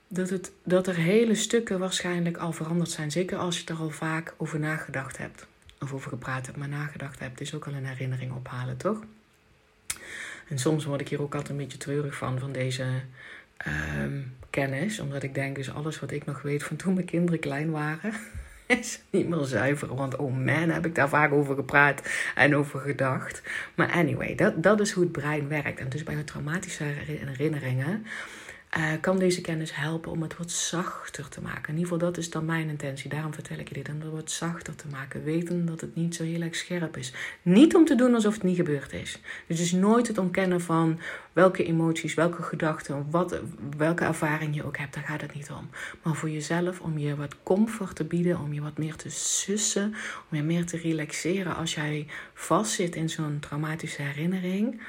dat, 0.08 0.30
het, 0.30 0.52
dat 0.64 0.88
er 0.88 0.96
hele 0.96 1.36
stukken 1.36 1.80
waarschijnlijk 1.80 2.38
al 2.38 2.52
veranderd 2.52 2.90
zijn. 2.90 3.12
Zeker 3.12 3.38
als 3.38 3.60
je 3.60 3.66
er 3.66 3.80
al 3.80 3.90
vaak 3.90 4.34
over 4.38 4.60
nagedacht 4.60 5.18
hebt. 5.18 5.48
Of 5.80 5.94
over 5.94 6.10
gepraat 6.10 6.46
hebt, 6.46 6.58
maar 6.58 6.68
nagedacht 6.68 7.20
hebt, 7.20 7.42
is 7.42 7.54
ook 7.54 7.68
al 7.68 7.74
een 7.74 7.86
herinnering 7.86 8.32
ophalen, 8.34 8.78
toch? 8.78 9.04
En 10.50 10.60
soms 10.60 10.86
word 10.86 11.02
ik 11.02 11.10
hier 11.10 11.22
ook 11.22 11.34
altijd 11.34 11.50
een 11.52 11.58
beetje 11.58 11.78
treurig 11.78 12.16
van, 12.16 12.40
van 12.40 12.52
deze 12.52 12.86
Ehm, 13.58 14.22
kennis. 14.50 15.00
Omdat 15.00 15.24
ik 15.24 15.34
denk, 15.34 15.56
dus 15.56 15.74
alles 15.74 16.00
wat 16.00 16.12
ik 16.12 16.26
nog 16.26 16.42
weet 16.42 16.64
van 16.64 16.76
toen 16.76 16.94
mijn 16.94 17.06
kinderen 17.06 17.40
klein 17.40 17.72
waren, 17.72 18.14
is 18.68 19.02
niet 19.10 19.30
meer 19.30 19.44
zuiver. 19.44 19.96
Want 19.96 20.16
oh 20.16 20.38
man, 20.46 20.70
heb 20.70 20.86
ik 20.86 20.96
daar 20.96 21.10
vaak 21.10 21.32
over 21.32 21.56
gepraat 21.56 22.02
en 22.36 22.56
over 22.56 22.80
gedacht. 22.80 23.42
Maar 23.76 23.92
anyway, 23.92 24.36
dat, 24.36 24.64
dat 24.64 24.80
is 24.80 24.92
hoe 24.92 25.04
het 25.04 25.12
brein 25.12 25.48
werkt. 25.48 25.80
En 25.80 25.90
dus 25.90 26.04
bij 26.04 26.24
traumatische 26.24 26.84
herinneringen 26.84 28.06
uh, 28.78 28.84
kan 29.02 29.20
deze 29.20 29.42
kennis 29.42 29.76
helpen 29.76 30.12
om 30.12 30.22
het 30.22 30.38
wat 30.38 30.52
zachter 30.52 31.30
te 31.30 31.42
maken. 31.42 31.68
In 31.68 31.74
ieder 31.74 31.84
geval, 31.84 31.98
dat 31.98 32.18
is 32.18 32.30
dan 32.30 32.46
mijn 32.46 32.70
intentie. 32.70 33.10
Daarom 33.10 33.34
vertel 33.34 33.58
ik 33.58 33.68
je 33.68 33.74
dit. 33.74 33.90
Om 33.90 34.02
het 34.02 34.12
wat 34.12 34.32
zachter 34.32 34.76
te 34.76 34.88
maken. 34.92 35.24
Weten 35.24 35.66
dat 35.66 35.82
het 35.82 35.96
niet 35.96 36.16
zo 36.16 36.24
heel 36.24 36.42
erg 36.42 36.56
scherp 36.56 36.98
is. 36.98 37.14
Niet 37.42 37.76
om 37.76 37.86
te 37.86 37.96
doen 37.96 38.14
alsof 38.14 38.34
het 38.34 38.44
niet 38.44 38.56
gebeurd 38.56 38.94
is. 38.94 39.22
Dus 39.48 39.60
is 39.60 39.72
nooit 39.72 40.08
het 40.08 40.18
ontkennen 40.18 40.62
van 40.62 41.00
welke 41.34 41.64
emoties, 41.66 42.14
welke 42.14 42.44
gedachten, 42.44 43.06
wat, 43.10 43.40
welke 43.78 44.04
ervaring 44.04 44.56
je 44.56 44.66
ook 44.66 44.78
hebt. 44.78 44.94
Daar 44.94 45.04
gaat 45.04 45.22
het 45.22 45.34
niet 45.34 45.52
om. 45.52 45.70
Maar 46.02 46.16
voor 46.16 46.30
jezelf, 46.30 46.80
om 46.80 46.98
je 46.98 47.16
wat 47.16 47.36
comfort 47.44 47.96
te 47.96 48.04
bieden. 48.04 48.40
Om 48.40 48.54
je 48.54 48.62
wat 48.62 48.78
meer 48.78 48.96
te 48.96 49.10
sussen. 49.10 49.96
Om 50.32 50.38
je 50.38 50.44
meer 50.44 50.66
te 50.66 50.78
relaxeren 50.78 51.56
als 51.56 51.74
jij 51.74 52.08
vastzit 52.34 52.96
in 52.96 53.10
zo'n 53.10 53.38
traumatische 53.40 54.02
herinnering. 54.02 54.82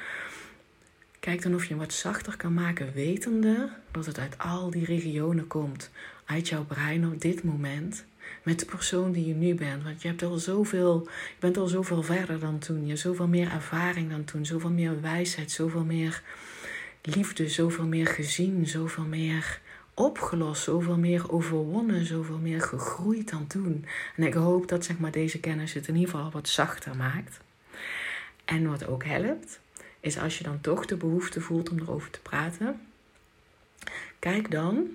Kijk 1.19 1.41
dan 1.41 1.55
of 1.55 1.63
je 1.63 1.69
hem 1.69 1.77
wat 1.77 1.93
zachter 1.93 2.37
kan 2.37 2.53
maken, 2.53 2.93
wetende 2.93 3.69
dat 3.91 4.05
het 4.05 4.19
uit 4.19 4.37
al 4.37 4.69
die 4.69 4.85
regionen 4.85 5.47
komt. 5.47 5.89
Uit 6.25 6.49
jouw 6.49 6.63
brein 6.63 7.05
op 7.05 7.21
dit 7.21 7.43
moment. 7.43 8.05
Met 8.43 8.59
de 8.59 8.65
persoon 8.65 9.11
die 9.11 9.27
je 9.27 9.33
nu 9.33 9.55
bent. 9.55 9.83
Want 9.83 10.01
je, 10.01 10.07
hebt 10.07 10.23
al 10.23 10.37
zoveel, 10.37 11.01
je 11.05 11.35
bent 11.39 11.57
al 11.57 11.67
zoveel 11.67 12.03
verder 12.03 12.39
dan 12.39 12.59
toen. 12.59 12.81
Je 12.81 12.87
hebt 12.87 12.99
zoveel 12.99 13.27
meer 13.27 13.51
ervaring 13.51 14.09
dan 14.09 14.23
toen. 14.23 14.45
Zoveel 14.45 14.71
meer 14.71 15.01
wijsheid, 15.01 15.51
zoveel 15.51 15.83
meer 15.83 16.21
liefde, 17.01 17.49
zoveel 17.49 17.85
meer 17.85 18.07
gezien, 18.07 18.67
zoveel 18.67 19.05
meer 19.05 19.59
opgelost, 19.93 20.63
zoveel 20.63 20.97
meer 20.97 21.31
overwonnen, 21.31 22.05
zoveel 22.05 22.37
meer 22.37 22.61
gegroeid 22.61 23.29
dan 23.29 23.47
toen. 23.47 23.85
En 24.15 24.23
ik 24.23 24.33
hoop 24.33 24.67
dat 24.67 24.85
zeg 24.85 24.99
maar, 24.99 25.11
deze 25.11 25.39
kennis 25.39 25.73
het 25.73 25.87
in 25.87 25.95
ieder 25.95 26.09
geval 26.09 26.31
wat 26.31 26.47
zachter 26.47 26.95
maakt. 26.95 27.39
En 28.45 28.69
wat 28.69 28.87
ook 28.87 29.03
helpt, 29.03 29.59
is 29.99 30.17
als 30.17 30.37
je 30.37 30.43
dan 30.43 30.61
toch 30.61 30.85
de 30.85 30.95
behoefte 30.95 31.41
voelt 31.41 31.69
om 31.69 31.79
erover 31.79 32.09
te 32.09 32.19
praten, 32.19 32.81
kijk 34.19 34.51
dan 34.51 34.87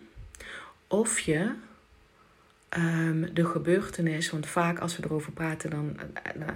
of 0.86 1.20
je 1.20 1.50
um, 2.78 3.34
de 3.34 3.44
gebeurtenis, 3.44 4.30
want 4.30 4.46
vaak 4.46 4.78
als 4.78 4.96
we 4.96 5.04
erover 5.04 5.32
praten, 5.32 5.70
dan, 5.70 5.96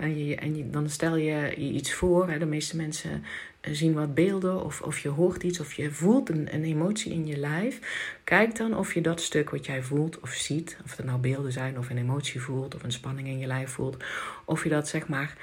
en 0.00 0.24
je, 0.24 0.36
en 0.36 0.56
je, 0.56 0.70
dan 0.70 0.90
stel 0.90 1.16
je 1.16 1.54
je 1.56 1.72
iets 1.72 1.92
voor. 1.92 2.28
Hè, 2.28 2.38
de 2.38 2.46
meeste 2.46 2.76
mensen 2.76 3.24
zien 3.60 3.92
wat 3.92 4.14
beelden, 4.14 4.64
of, 4.64 4.80
of 4.80 4.98
je 4.98 5.08
hoort 5.08 5.42
iets, 5.42 5.60
of 5.60 5.72
je 5.72 5.90
voelt 5.90 6.28
een, 6.28 6.54
een 6.54 6.64
emotie 6.64 7.12
in 7.12 7.26
je 7.26 7.36
lijf. 7.36 7.80
Kijk 8.24 8.56
dan 8.56 8.76
of 8.76 8.94
je 8.94 9.00
dat 9.00 9.20
stuk 9.20 9.50
wat 9.50 9.66
jij 9.66 9.82
voelt 9.82 10.20
of 10.20 10.30
ziet, 10.30 10.78
of 10.84 10.96
het 10.96 11.06
nou 11.06 11.18
beelden 11.18 11.52
zijn, 11.52 11.78
of 11.78 11.90
een 11.90 11.98
emotie 11.98 12.40
voelt, 12.40 12.74
of 12.74 12.82
een 12.82 12.92
spanning 12.92 13.28
in 13.28 13.38
je 13.38 13.46
lijf 13.46 13.70
voelt, 13.70 14.04
of 14.44 14.62
je 14.62 14.68
dat 14.68 14.88
zeg 14.88 15.08
maar 15.08 15.36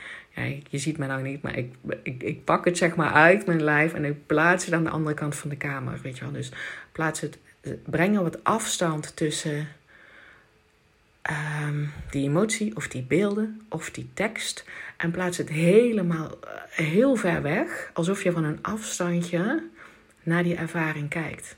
je 0.43 0.77
ziet 0.77 0.97
me 0.97 1.05
nou 1.05 1.21
niet, 1.21 1.41
maar 1.41 1.57
ik, 1.57 1.73
ik, 2.03 2.23
ik 2.23 2.43
pak 2.43 2.65
het 2.65 2.77
zeg 2.77 2.95
maar 2.95 3.11
uit 3.11 3.45
mijn 3.45 3.63
lijf 3.63 3.93
en 3.93 4.05
ik 4.05 4.25
plaats 4.25 4.65
het 4.65 4.73
aan 4.73 4.83
de 4.83 4.89
andere 4.89 5.15
kant 5.15 5.35
van 5.35 5.49
de 5.49 5.57
kamer. 5.57 5.99
Weet 6.01 6.17
je 6.17 6.23
wel? 6.23 6.33
Dus 6.33 6.51
plaats 6.91 7.19
het, 7.19 7.37
breng 7.85 8.15
er 8.15 8.23
wat 8.23 8.43
afstand 8.43 9.15
tussen 9.15 9.67
um, 11.67 11.91
die 12.09 12.27
emotie 12.27 12.75
of 12.75 12.87
die 12.87 13.03
beelden 13.03 13.61
of 13.69 13.91
die 13.91 14.09
tekst. 14.13 14.65
En 14.97 15.11
plaats 15.11 15.37
het 15.37 15.49
helemaal 15.49 16.39
eh, 16.39 16.85
heel 16.85 17.15
ver 17.15 17.41
weg, 17.41 17.89
alsof 17.93 18.23
je 18.23 18.31
van 18.31 18.43
een 18.43 18.59
afstandje 18.61 19.63
naar 20.23 20.43
die 20.43 20.55
ervaring 20.55 21.09
kijkt. 21.09 21.55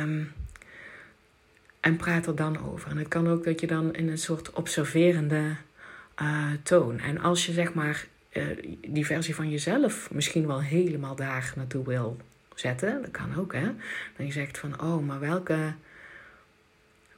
Um, 0.00 0.32
en 1.80 1.96
praat 1.96 2.26
er 2.26 2.36
dan 2.36 2.70
over. 2.70 2.90
En 2.90 2.96
het 2.96 3.08
kan 3.08 3.28
ook 3.28 3.44
dat 3.44 3.60
je 3.60 3.66
dan 3.66 3.94
in 3.94 4.08
een 4.08 4.18
soort 4.18 4.52
observerende 4.52 5.56
uh, 6.22 6.46
toon. 6.62 6.98
En 6.98 7.20
als 7.20 7.46
je 7.46 7.52
zeg 7.52 7.74
maar 7.74 8.06
uh, 8.32 8.44
die 8.88 9.06
versie 9.06 9.34
van 9.34 9.50
jezelf 9.50 10.10
misschien 10.10 10.46
wel 10.46 10.62
helemaal 10.62 11.16
daar 11.16 11.52
naartoe 11.56 11.84
wil 11.84 12.16
zetten, 12.54 13.02
dat 13.02 13.10
kan 13.10 13.36
ook 13.36 13.52
hè. 13.52 13.66
Dan 14.16 14.26
je 14.26 14.32
zegt 14.32 14.58
van, 14.58 14.82
oh, 14.82 15.06
maar 15.06 15.20
welke, 15.20 15.74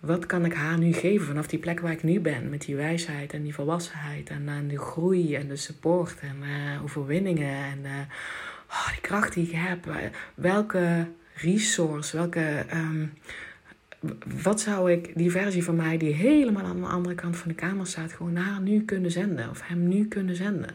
wat 0.01 0.27
kan 0.27 0.45
ik 0.45 0.55
haar 0.55 0.79
nu 0.79 0.93
geven 0.93 1.27
vanaf 1.27 1.47
die 1.47 1.59
plek 1.59 1.81
waar 1.81 1.93
ik 1.93 2.03
nu 2.03 2.21
ben, 2.21 2.51
met 2.51 2.61
die 2.61 2.77
wijsheid 2.77 3.33
en 3.33 3.43
die 3.43 3.55
volwassenheid 3.55 4.29
en, 4.31 4.49
en 4.49 4.69
de 4.69 4.79
groei 4.79 5.35
en 5.35 5.49
de 5.49 5.57
support 5.57 6.21
en 6.21 6.37
overwinningen 6.83 7.55
en 7.55 8.09
oh, 8.69 8.91
die 8.91 9.01
kracht 9.01 9.35
die 9.35 9.47
ik 9.47 9.55
heb. 9.55 10.11
welke 10.35 11.07
resource, 11.35 12.17
welke 12.17 12.65
um, 12.75 13.13
wat 14.43 14.61
zou 14.61 14.93
ik 14.93 15.13
die 15.15 15.31
versie 15.31 15.65
van 15.65 15.77
mij 15.77 15.97
die 15.97 16.13
helemaal 16.13 16.65
aan 16.65 16.81
de 16.81 16.87
andere 16.87 17.15
kant 17.15 17.37
van 17.37 17.49
de 17.49 17.55
kamer 17.55 17.87
staat, 17.87 18.13
gewoon 18.13 18.33
naar 18.33 18.61
nu 18.61 18.85
kunnen 18.85 19.11
zenden 19.11 19.51
of 19.51 19.61
hem 19.65 19.89
nu 19.89 20.09
kunnen 20.09 20.37
zenden? 20.37 20.75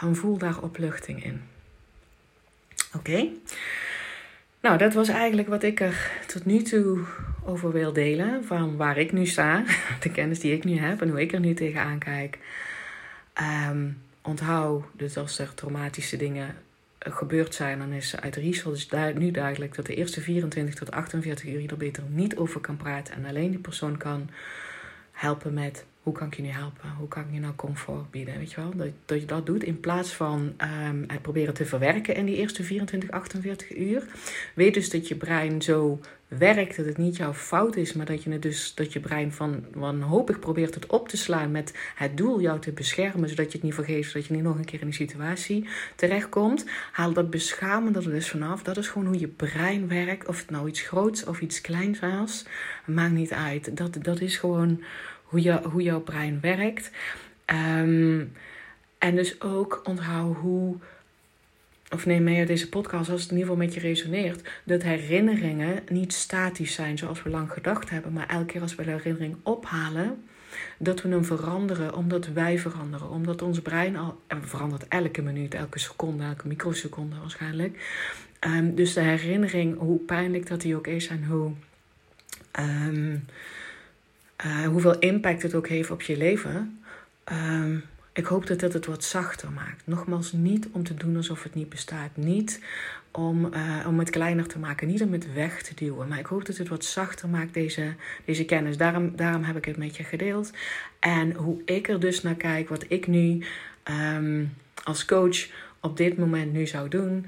En 0.00 0.16
voel 0.16 0.38
daar 0.38 0.62
opluchting 0.62 1.24
in. 1.24 1.40
Oké. 2.94 3.28
Nou, 4.60 4.78
dat 4.78 4.94
was 4.94 5.08
eigenlijk 5.08 5.48
wat 5.48 5.62
ik 5.62 5.80
er 5.80 6.10
tot 6.26 6.44
nu 6.44 6.62
toe 6.62 7.04
over 7.44 7.72
wil 7.72 7.92
delen. 7.92 8.44
Van 8.44 8.76
waar 8.76 8.98
ik 8.98 9.12
nu 9.12 9.26
sta, 9.26 9.64
de 10.02 10.10
kennis 10.10 10.40
die 10.40 10.52
ik 10.52 10.64
nu 10.64 10.78
heb 10.78 11.02
en 11.02 11.08
hoe 11.08 11.20
ik 11.20 11.32
er 11.32 11.40
nu 11.40 11.54
tegenaan 11.54 11.98
kijk. 11.98 12.38
Um, 13.70 13.98
onthoud, 14.22 14.84
dus 14.92 15.16
als 15.16 15.38
er 15.38 15.54
traumatische 15.54 16.16
dingen 16.16 16.54
gebeurd 17.12 17.54
zijn, 17.54 17.78
dan 17.78 17.92
is 17.92 18.20
uit 18.20 18.36
research 18.36 18.86
dus 18.86 19.14
nu 19.14 19.30
duidelijk 19.30 19.74
dat 19.74 19.86
de 19.86 19.94
eerste 19.94 20.20
24 20.20 20.74
tot 20.74 20.90
48 20.90 21.46
uur 21.46 21.70
er 21.70 21.76
beter 21.76 22.02
niet 22.08 22.36
over 22.36 22.60
kan 22.60 22.76
praten 22.76 23.14
en 23.14 23.24
alleen 23.24 23.50
die 23.50 23.58
persoon 23.58 23.96
kan 23.96 24.30
helpen 25.12 25.54
met 25.54 25.84
hoe 26.06 26.14
kan 26.14 26.26
ik 26.26 26.34
je 26.34 26.42
nu 26.42 26.48
helpen? 26.48 26.90
Hoe 26.98 27.08
kan 27.08 27.22
ik 27.22 27.32
je 27.32 27.40
nou 27.40 27.54
comfort 27.54 28.10
bieden? 28.10 28.38
Weet 28.38 28.52
je 28.52 28.60
wel? 28.60 28.70
Dat, 28.76 28.88
dat 29.04 29.20
je 29.20 29.26
dat 29.26 29.46
doet 29.46 29.64
in 29.64 29.80
plaats 29.80 30.12
van 30.12 30.54
um, 30.88 31.04
het 31.06 31.22
proberen 31.22 31.54
te 31.54 31.66
verwerken 31.66 32.14
in 32.14 32.24
die 32.24 32.36
eerste 32.36 32.62
24, 32.62 33.10
48 33.10 33.76
uur. 33.76 34.06
Weet 34.54 34.74
dus 34.74 34.90
dat 34.90 35.08
je 35.08 35.14
brein 35.14 35.62
zo 35.62 36.00
werkt, 36.28 36.76
dat 36.76 36.86
het 36.86 36.96
niet 36.98 37.16
jouw 37.16 37.34
fout 37.34 37.76
is, 37.76 37.92
maar 37.92 38.06
dat 38.06 38.22
je 38.22 38.30
het 38.30 38.42
dus 38.42 38.74
dat 38.74 38.92
je 38.92 39.00
brein 39.00 39.32
van 39.32 39.64
wanhopig 39.74 40.38
probeert 40.38 40.74
het 40.74 40.86
op 40.86 41.08
te 41.08 41.16
slaan 41.16 41.50
met 41.50 41.74
het 41.94 42.16
doel 42.16 42.40
jou 42.40 42.60
te 42.60 42.72
beschermen, 42.72 43.28
zodat 43.28 43.46
je 43.46 43.52
het 43.52 43.62
niet 43.62 43.74
vergeet, 43.74 44.04
zodat 44.04 44.26
je 44.26 44.34
niet 44.34 44.42
nog 44.42 44.58
een 44.58 44.64
keer 44.64 44.80
in 44.80 44.86
die 44.86 44.94
situatie 44.94 45.68
terechtkomt. 45.96 46.64
Haal 46.92 47.12
dat 47.12 47.30
beschamende 47.30 47.98
er 47.98 48.10
dus 48.10 48.30
vanaf. 48.30 48.62
Dat 48.62 48.76
is 48.76 48.88
gewoon 48.88 49.06
hoe 49.06 49.18
je 49.18 49.28
brein 49.28 49.88
werkt. 49.88 50.28
Of 50.28 50.38
het 50.40 50.50
nou 50.50 50.68
iets 50.68 50.80
groots 50.80 51.24
of 51.24 51.40
iets 51.40 51.60
kleins 51.60 51.98
was, 51.98 52.46
maakt 52.84 53.12
niet 53.12 53.32
uit. 53.32 53.76
Dat, 53.76 53.98
dat 54.02 54.20
is 54.20 54.36
gewoon 54.36 54.82
hoe, 55.26 55.42
je, 55.42 55.60
hoe 55.62 55.82
jouw 55.82 56.00
brein 56.00 56.38
werkt. 56.40 56.90
Um, 57.80 58.32
En 58.98 59.14
dus 59.14 59.40
ook 59.40 59.80
onthoud 59.84 60.36
hoe, 60.36 60.76
of 61.90 62.06
neem 62.06 62.22
mee 62.22 62.38
uit 62.38 62.46
deze 62.46 62.68
podcast 62.68 63.10
als 63.10 63.22
het 63.22 63.30
in 63.30 63.36
ieder 63.36 63.52
geval 63.52 63.66
met 63.66 63.74
je 63.74 63.80
resoneert, 63.80 64.48
dat 64.64 64.82
herinneringen 64.82 65.82
niet 65.88 66.12
statisch 66.12 66.74
zijn 66.74 66.98
zoals 66.98 67.22
we 67.22 67.30
lang 67.30 67.52
gedacht 67.52 67.90
hebben, 67.90 68.12
maar 68.12 68.28
elke 68.28 68.44
keer 68.44 68.60
als 68.60 68.74
we 68.74 68.84
de 68.84 68.90
herinnering 68.90 69.36
ophalen, 69.42 70.24
dat 70.78 71.02
we 71.02 71.08
hem 71.08 71.24
veranderen 71.24 71.94
omdat 71.94 72.26
wij 72.26 72.58
veranderen. 72.58 73.10
Omdat 73.10 73.42
ons 73.42 73.60
brein 73.60 73.96
al 73.96 74.20
en 74.26 74.48
verandert 74.48 74.88
elke 74.88 75.22
minuut, 75.22 75.54
elke 75.54 75.78
seconde, 75.78 76.24
elke 76.24 76.48
microseconde 76.48 77.16
waarschijnlijk. 77.20 77.78
Um, 78.40 78.74
dus 78.74 78.92
de 78.92 79.00
herinnering, 79.00 79.78
hoe 79.78 79.98
pijnlijk 79.98 80.46
dat 80.46 80.60
die 80.60 80.76
ook 80.76 80.86
is 80.86 81.06
en 81.06 81.24
hoe, 81.24 81.52
um, 82.60 83.24
uh, 84.44 84.66
hoeveel 84.66 84.98
impact 84.98 85.42
het 85.42 85.54
ook 85.54 85.68
heeft 85.68 85.90
op 85.90 86.02
je 86.02 86.16
leven. 86.16 86.80
Um, 87.32 87.84
ik 88.12 88.26
hoop 88.26 88.46
dat 88.46 88.60
dat 88.60 88.72
het 88.72 88.86
wat 88.86 89.04
zachter 89.04 89.52
maakt. 89.52 89.82
Nogmaals, 89.84 90.32
niet 90.32 90.68
om 90.72 90.84
te 90.84 90.94
doen 90.94 91.16
alsof 91.16 91.42
het 91.42 91.54
niet 91.54 91.68
bestaat. 91.68 92.10
Niet 92.14 92.60
om, 93.10 93.54
uh, 93.54 93.86
om 93.86 93.98
het 93.98 94.10
kleiner 94.10 94.46
te 94.46 94.58
maken. 94.58 94.86
Niet 94.86 95.02
om 95.02 95.12
het 95.12 95.32
weg 95.32 95.62
te 95.62 95.74
duwen. 95.74 96.08
Maar 96.08 96.18
ik 96.18 96.26
hoop 96.26 96.46
dat 96.46 96.56
het 96.56 96.68
wat 96.68 96.84
zachter 96.84 97.28
maakt, 97.28 97.54
deze, 97.54 97.94
deze 98.24 98.44
kennis. 98.44 98.76
Daarom, 98.76 99.16
daarom 99.16 99.42
heb 99.42 99.56
ik 99.56 99.64
het 99.64 99.76
met 99.76 99.96
je 99.96 100.04
gedeeld. 100.04 100.52
En 100.98 101.32
hoe 101.32 101.62
ik 101.64 101.88
er 101.88 102.00
dus 102.00 102.22
naar 102.22 102.34
kijk, 102.34 102.68
wat 102.68 102.84
ik 102.88 103.06
nu 103.06 103.44
um, 104.14 104.52
als 104.84 105.04
coach 105.04 105.46
op 105.80 105.96
dit 105.96 106.18
moment 106.18 106.52
nu 106.52 106.66
zou 106.66 106.88
doen, 106.88 107.26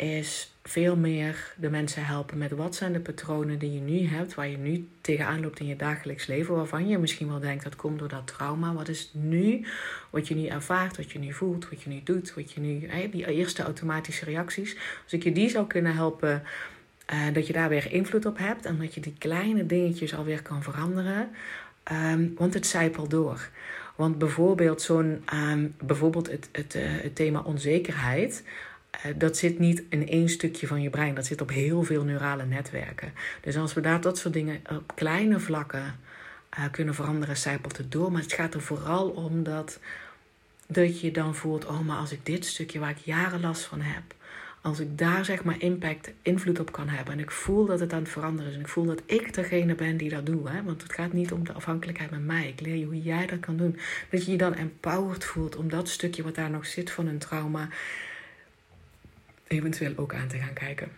is 0.00 0.54
veel 0.62 0.96
meer 0.96 1.54
de 1.56 1.70
mensen 1.70 2.04
helpen 2.04 2.38
met 2.38 2.50
wat 2.50 2.74
zijn 2.74 2.92
de 2.92 3.00
patronen 3.00 3.58
die 3.58 3.72
je 3.72 3.80
nu 3.80 4.06
hebt, 4.06 4.34
waar 4.34 4.48
je 4.48 4.56
nu 4.56 4.88
tegenaan 5.00 5.40
loopt 5.40 5.60
in 5.60 5.66
je 5.66 5.76
dagelijks 5.76 6.26
leven, 6.26 6.54
waarvan 6.54 6.88
je 6.88 6.98
misschien 6.98 7.28
wel 7.28 7.40
denkt 7.40 7.64
dat 7.64 7.76
komt 7.76 7.98
door 7.98 8.08
dat 8.08 8.26
trauma. 8.26 8.72
Wat 8.72 8.88
is 8.88 9.10
nu 9.12 9.66
wat 10.10 10.28
je 10.28 10.34
nu 10.34 10.46
ervaart, 10.46 10.96
wat 10.96 11.10
je 11.10 11.18
nu 11.18 11.32
voelt, 11.32 11.68
wat 11.68 11.82
je 11.82 11.90
nu 11.90 12.00
doet, 12.04 12.34
wat 12.34 12.52
je 12.52 12.60
nu, 12.60 12.88
die 13.10 13.26
eerste 13.26 13.62
automatische 13.62 14.24
reacties. 14.24 14.76
Als 15.02 15.12
ik 15.12 15.22
je 15.22 15.32
die 15.32 15.48
zou 15.48 15.66
kunnen 15.66 15.94
helpen, 15.94 16.42
uh, 17.12 17.32
dat 17.32 17.46
je 17.46 17.52
daar 17.52 17.68
weer 17.68 17.92
invloed 17.92 18.26
op 18.26 18.38
hebt 18.38 18.64
en 18.64 18.78
dat 18.78 18.94
je 18.94 19.00
die 19.00 19.14
kleine 19.18 19.66
dingetjes 19.66 20.14
alweer 20.14 20.42
kan 20.42 20.62
veranderen, 20.62 21.28
um, 21.92 22.34
want 22.36 22.54
het 22.54 22.66
zijpelt 22.66 23.10
door. 23.10 23.48
Want 23.96 24.18
bijvoorbeeld 24.18 24.82
zo'n, 24.82 25.24
um, 25.34 25.74
bijvoorbeeld 25.82 26.30
het, 26.30 26.48
het, 26.52 26.74
uh, 26.74 26.82
het 26.84 27.14
thema 27.14 27.40
onzekerheid. 27.40 28.42
Eh, 28.90 29.12
dat 29.16 29.36
zit 29.36 29.58
niet 29.58 29.82
in 29.88 30.08
één 30.08 30.28
stukje 30.28 30.66
van 30.66 30.82
je 30.82 30.90
brein. 30.90 31.14
Dat 31.14 31.26
zit 31.26 31.40
op 31.40 31.50
heel 31.50 31.82
veel 31.82 32.04
neurale 32.04 32.44
netwerken. 32.44 33.12
Dus 33.40 33.56
als 33.56 33.74
we 33.74 33.80
daar 33.80 34.00
dat 34.00 34.18
soort 34.18 34.34
dingen 34.34 34.60
op 34.68 34.92
kleine 34.94 35.40
vlakken 35.40 35.98
uh, 36.58 36.64
kunnen 36.70 36.94
veranderen, 36.94 37.36
zijpelt 37.36 37.76
het 37.76 37.92
door. 37.92 38.12
Maar 38.12 38.22
het 38.22 38.32
gaat 38.32 38.54
er 38.54 38.62
vooral 38.62 39.08
om 39.08 39.42
dat, 39.42 39.78
dat 40.66 41.00
je 41.00 41.10
dan 41.10 41.34
voelt: 41.34 41.66
oh, 41.66 41.80
maar 41.80 41.98
als 41.98 42.12
ik 42.12 42.26
dit 42.26 42.44
stukje 42.44 42.78
waar 42.78 42.90
ik 42.90 42.98
jaren 42.98 43.40
last 43.40 43.62
van 43.62 43.80
heb, 43.80 44.02
als 44.62 44.80
ik 44.80 44.98
daar 44.98 45.24
zeg 45.24 45.44
maar 45.44 45.60
impact, 45.62 46.10
invloed 46.22 46.60
op 46.60 46.72
kan 46.72 46.88
hebben. 46.88 47.14
En 47.14 47.20
ik 47.20 47.30
voel 47.30 47.66
dat 47.66 47.80
het 47.80 47.92
aan 47.92 48.02
het 48.02 48.08
veranderen 48.08 48.50
is. 48.50 48.56
En 48.56 48.60
ik 48.60 48.68
voel 48.68 48.84
dat 48.84 49.02
ik 49.06 49.34
degene 49.34 49.74
ben 49.74 49.96
die 49.96 50.10
dat 50.10 50.26
doe. 50.26 50.50
Hè? 50.50 50.62
Want 50.62 50.82
het 50.82 50.92
gaat 50.92 51.12
niet 51.12 51.32
om 51.32 51.44
de 51.44 51.52
afhankelijkheid 51.52 52.10
met 52.10 52.24
mij. 52.24 52.48
Ik 52.48 52.60
leer 52.60 52.76
je 52.76 52.84
hoe 52.84 53.02
jij 53.02 53.26
dat 53.26 53.40
kan 53.40 53.56
doen. 53.56 53.78
Dat 54.10 54.24
je 54.24 54.30
je 54.30 54.38
dan 54.38 54.54
empowered 54.54 55.24
voelt 55.24 55.56
om 55.56 55.68
dat 55.68 55.88
stukje 55.88 56.22
wat 56.22 56.34
daar 56.34 56.50
nog 56.50 56.66
zit 56.66 56.90
van 56.90 57.06
een 57.06 57.18
trauma 57.18 57.68
eventueel 59.50 59.92
ook 59.96 60.14
aan 60.14 60.28
te 60.28 60.38
gaan 60.38 60.52
kijken. 60.52 60.88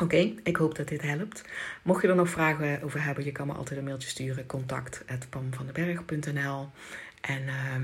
Oké, 0.00 0.32
ik 0.42 0.56
hoop 0.56 0.74
dat 0.74 0.88
dit 0.88 1.02
helpt. 1.02 1.44
Mocht 1.82 2.02
je 2.02 2.08
er 2.08 2.14
nog 2.14 2.28
vragen 2.28 2.82
over 2.82 3.04
hebben, 3.04 3.24
je 3.24 3.32
kan 3.32 3.46
me 3.46 3.52
altijd 3.52 3.78
een 3.78 3.84
mailtje 3.84 4.08
sturen. 4.08 4.46
contact.pamvandenberg.nl 4.46 6.68
En 7.20 7.42
uh, 7.42 7.74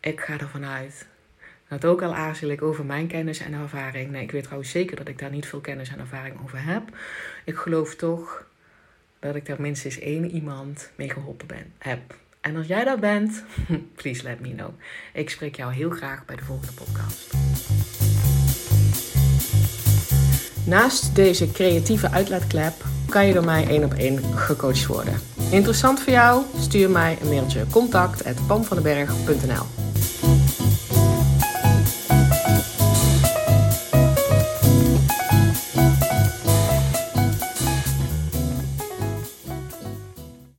ik 0.00 0.20
ga 0.20 0.38
ervan 0.38 0.64
uit 0.64 1.06
dat 1.68 1.84
ook 1.84 2.02
al 2.02 2.14
aarzel 2.14 2.48
ik 2.48 2.62
over 2.62 2.84
mijn 2.84 3.06
kennis 3.06 3.38
en 3.38 3.52
ervaring. 3.52 4.10
Nee, 4.10 4.22
ik 4.22 4.30
weet 4.30 4.42
trouwens 4.42 4.70
zeker 4.70 4.96
dat 4.96 5.08
ik 5.08 5.18
daar 5.18 5.30
niet 5.30 5.46
veel 5.46 5.60
kennis 5.60 5.88
en 5.88 5.98
ervaring 5.98 6.42
over 6.42 6.64
heb. 6.64 6.82
Ik 7.44 7.56
geloof 7.56 7.94
toch 7.94 8.46
dat 9.18 9.34
ik 9.34 9.46
daar 9.46 9.60
minstens 9.60 9.98
één 9.98 10.30
iemand 10.30 10.90
mee 10.94 11.10
geholpen 11.10 11.46
ben, 11.46 11.72
heb. 11.78 12.18
En 12.40 12.56
als 12.56 12.66
jij 12.66 12.84
dat 12.84 13.00
bent, 13.00 13.44
please 13.96 14.22
let 14.22 14.40
me 14.40 14.54
know. 14.54 14.70
Ik 15.12 15.30
spreek 15.30 15.56
jou 15.56 15.72
heel 15.72 15.90
graag 15.90 16.24
bij 16.24 16.36
de 16.36 16.44
volgende 16.44 16.72
podcast. 16.72 17.32
Naast 20.66 21.14
deze 21.14 21.50
creatieve 21.50 22.10
uitlaatklep 22.10 22.74
kan 23.08 23.26
je 23.26 23.32
door 23.32 23.44
mij 23.44 23.68
één 23.68 23.84
op 23.84 23.94
één 23.94 24.20
gecoacht 24.34 24.86
worden. 24.86 25.20
Interessant 25.50 26.00
voor 26.00 26.12
jou? 26.12 26.42
Stuur 26.60 26.90
mij 26.90 27.18
een 27.22 27.28
mailtje 27.28 27.66
contact@pamvandenberg.nl 27.70 29.83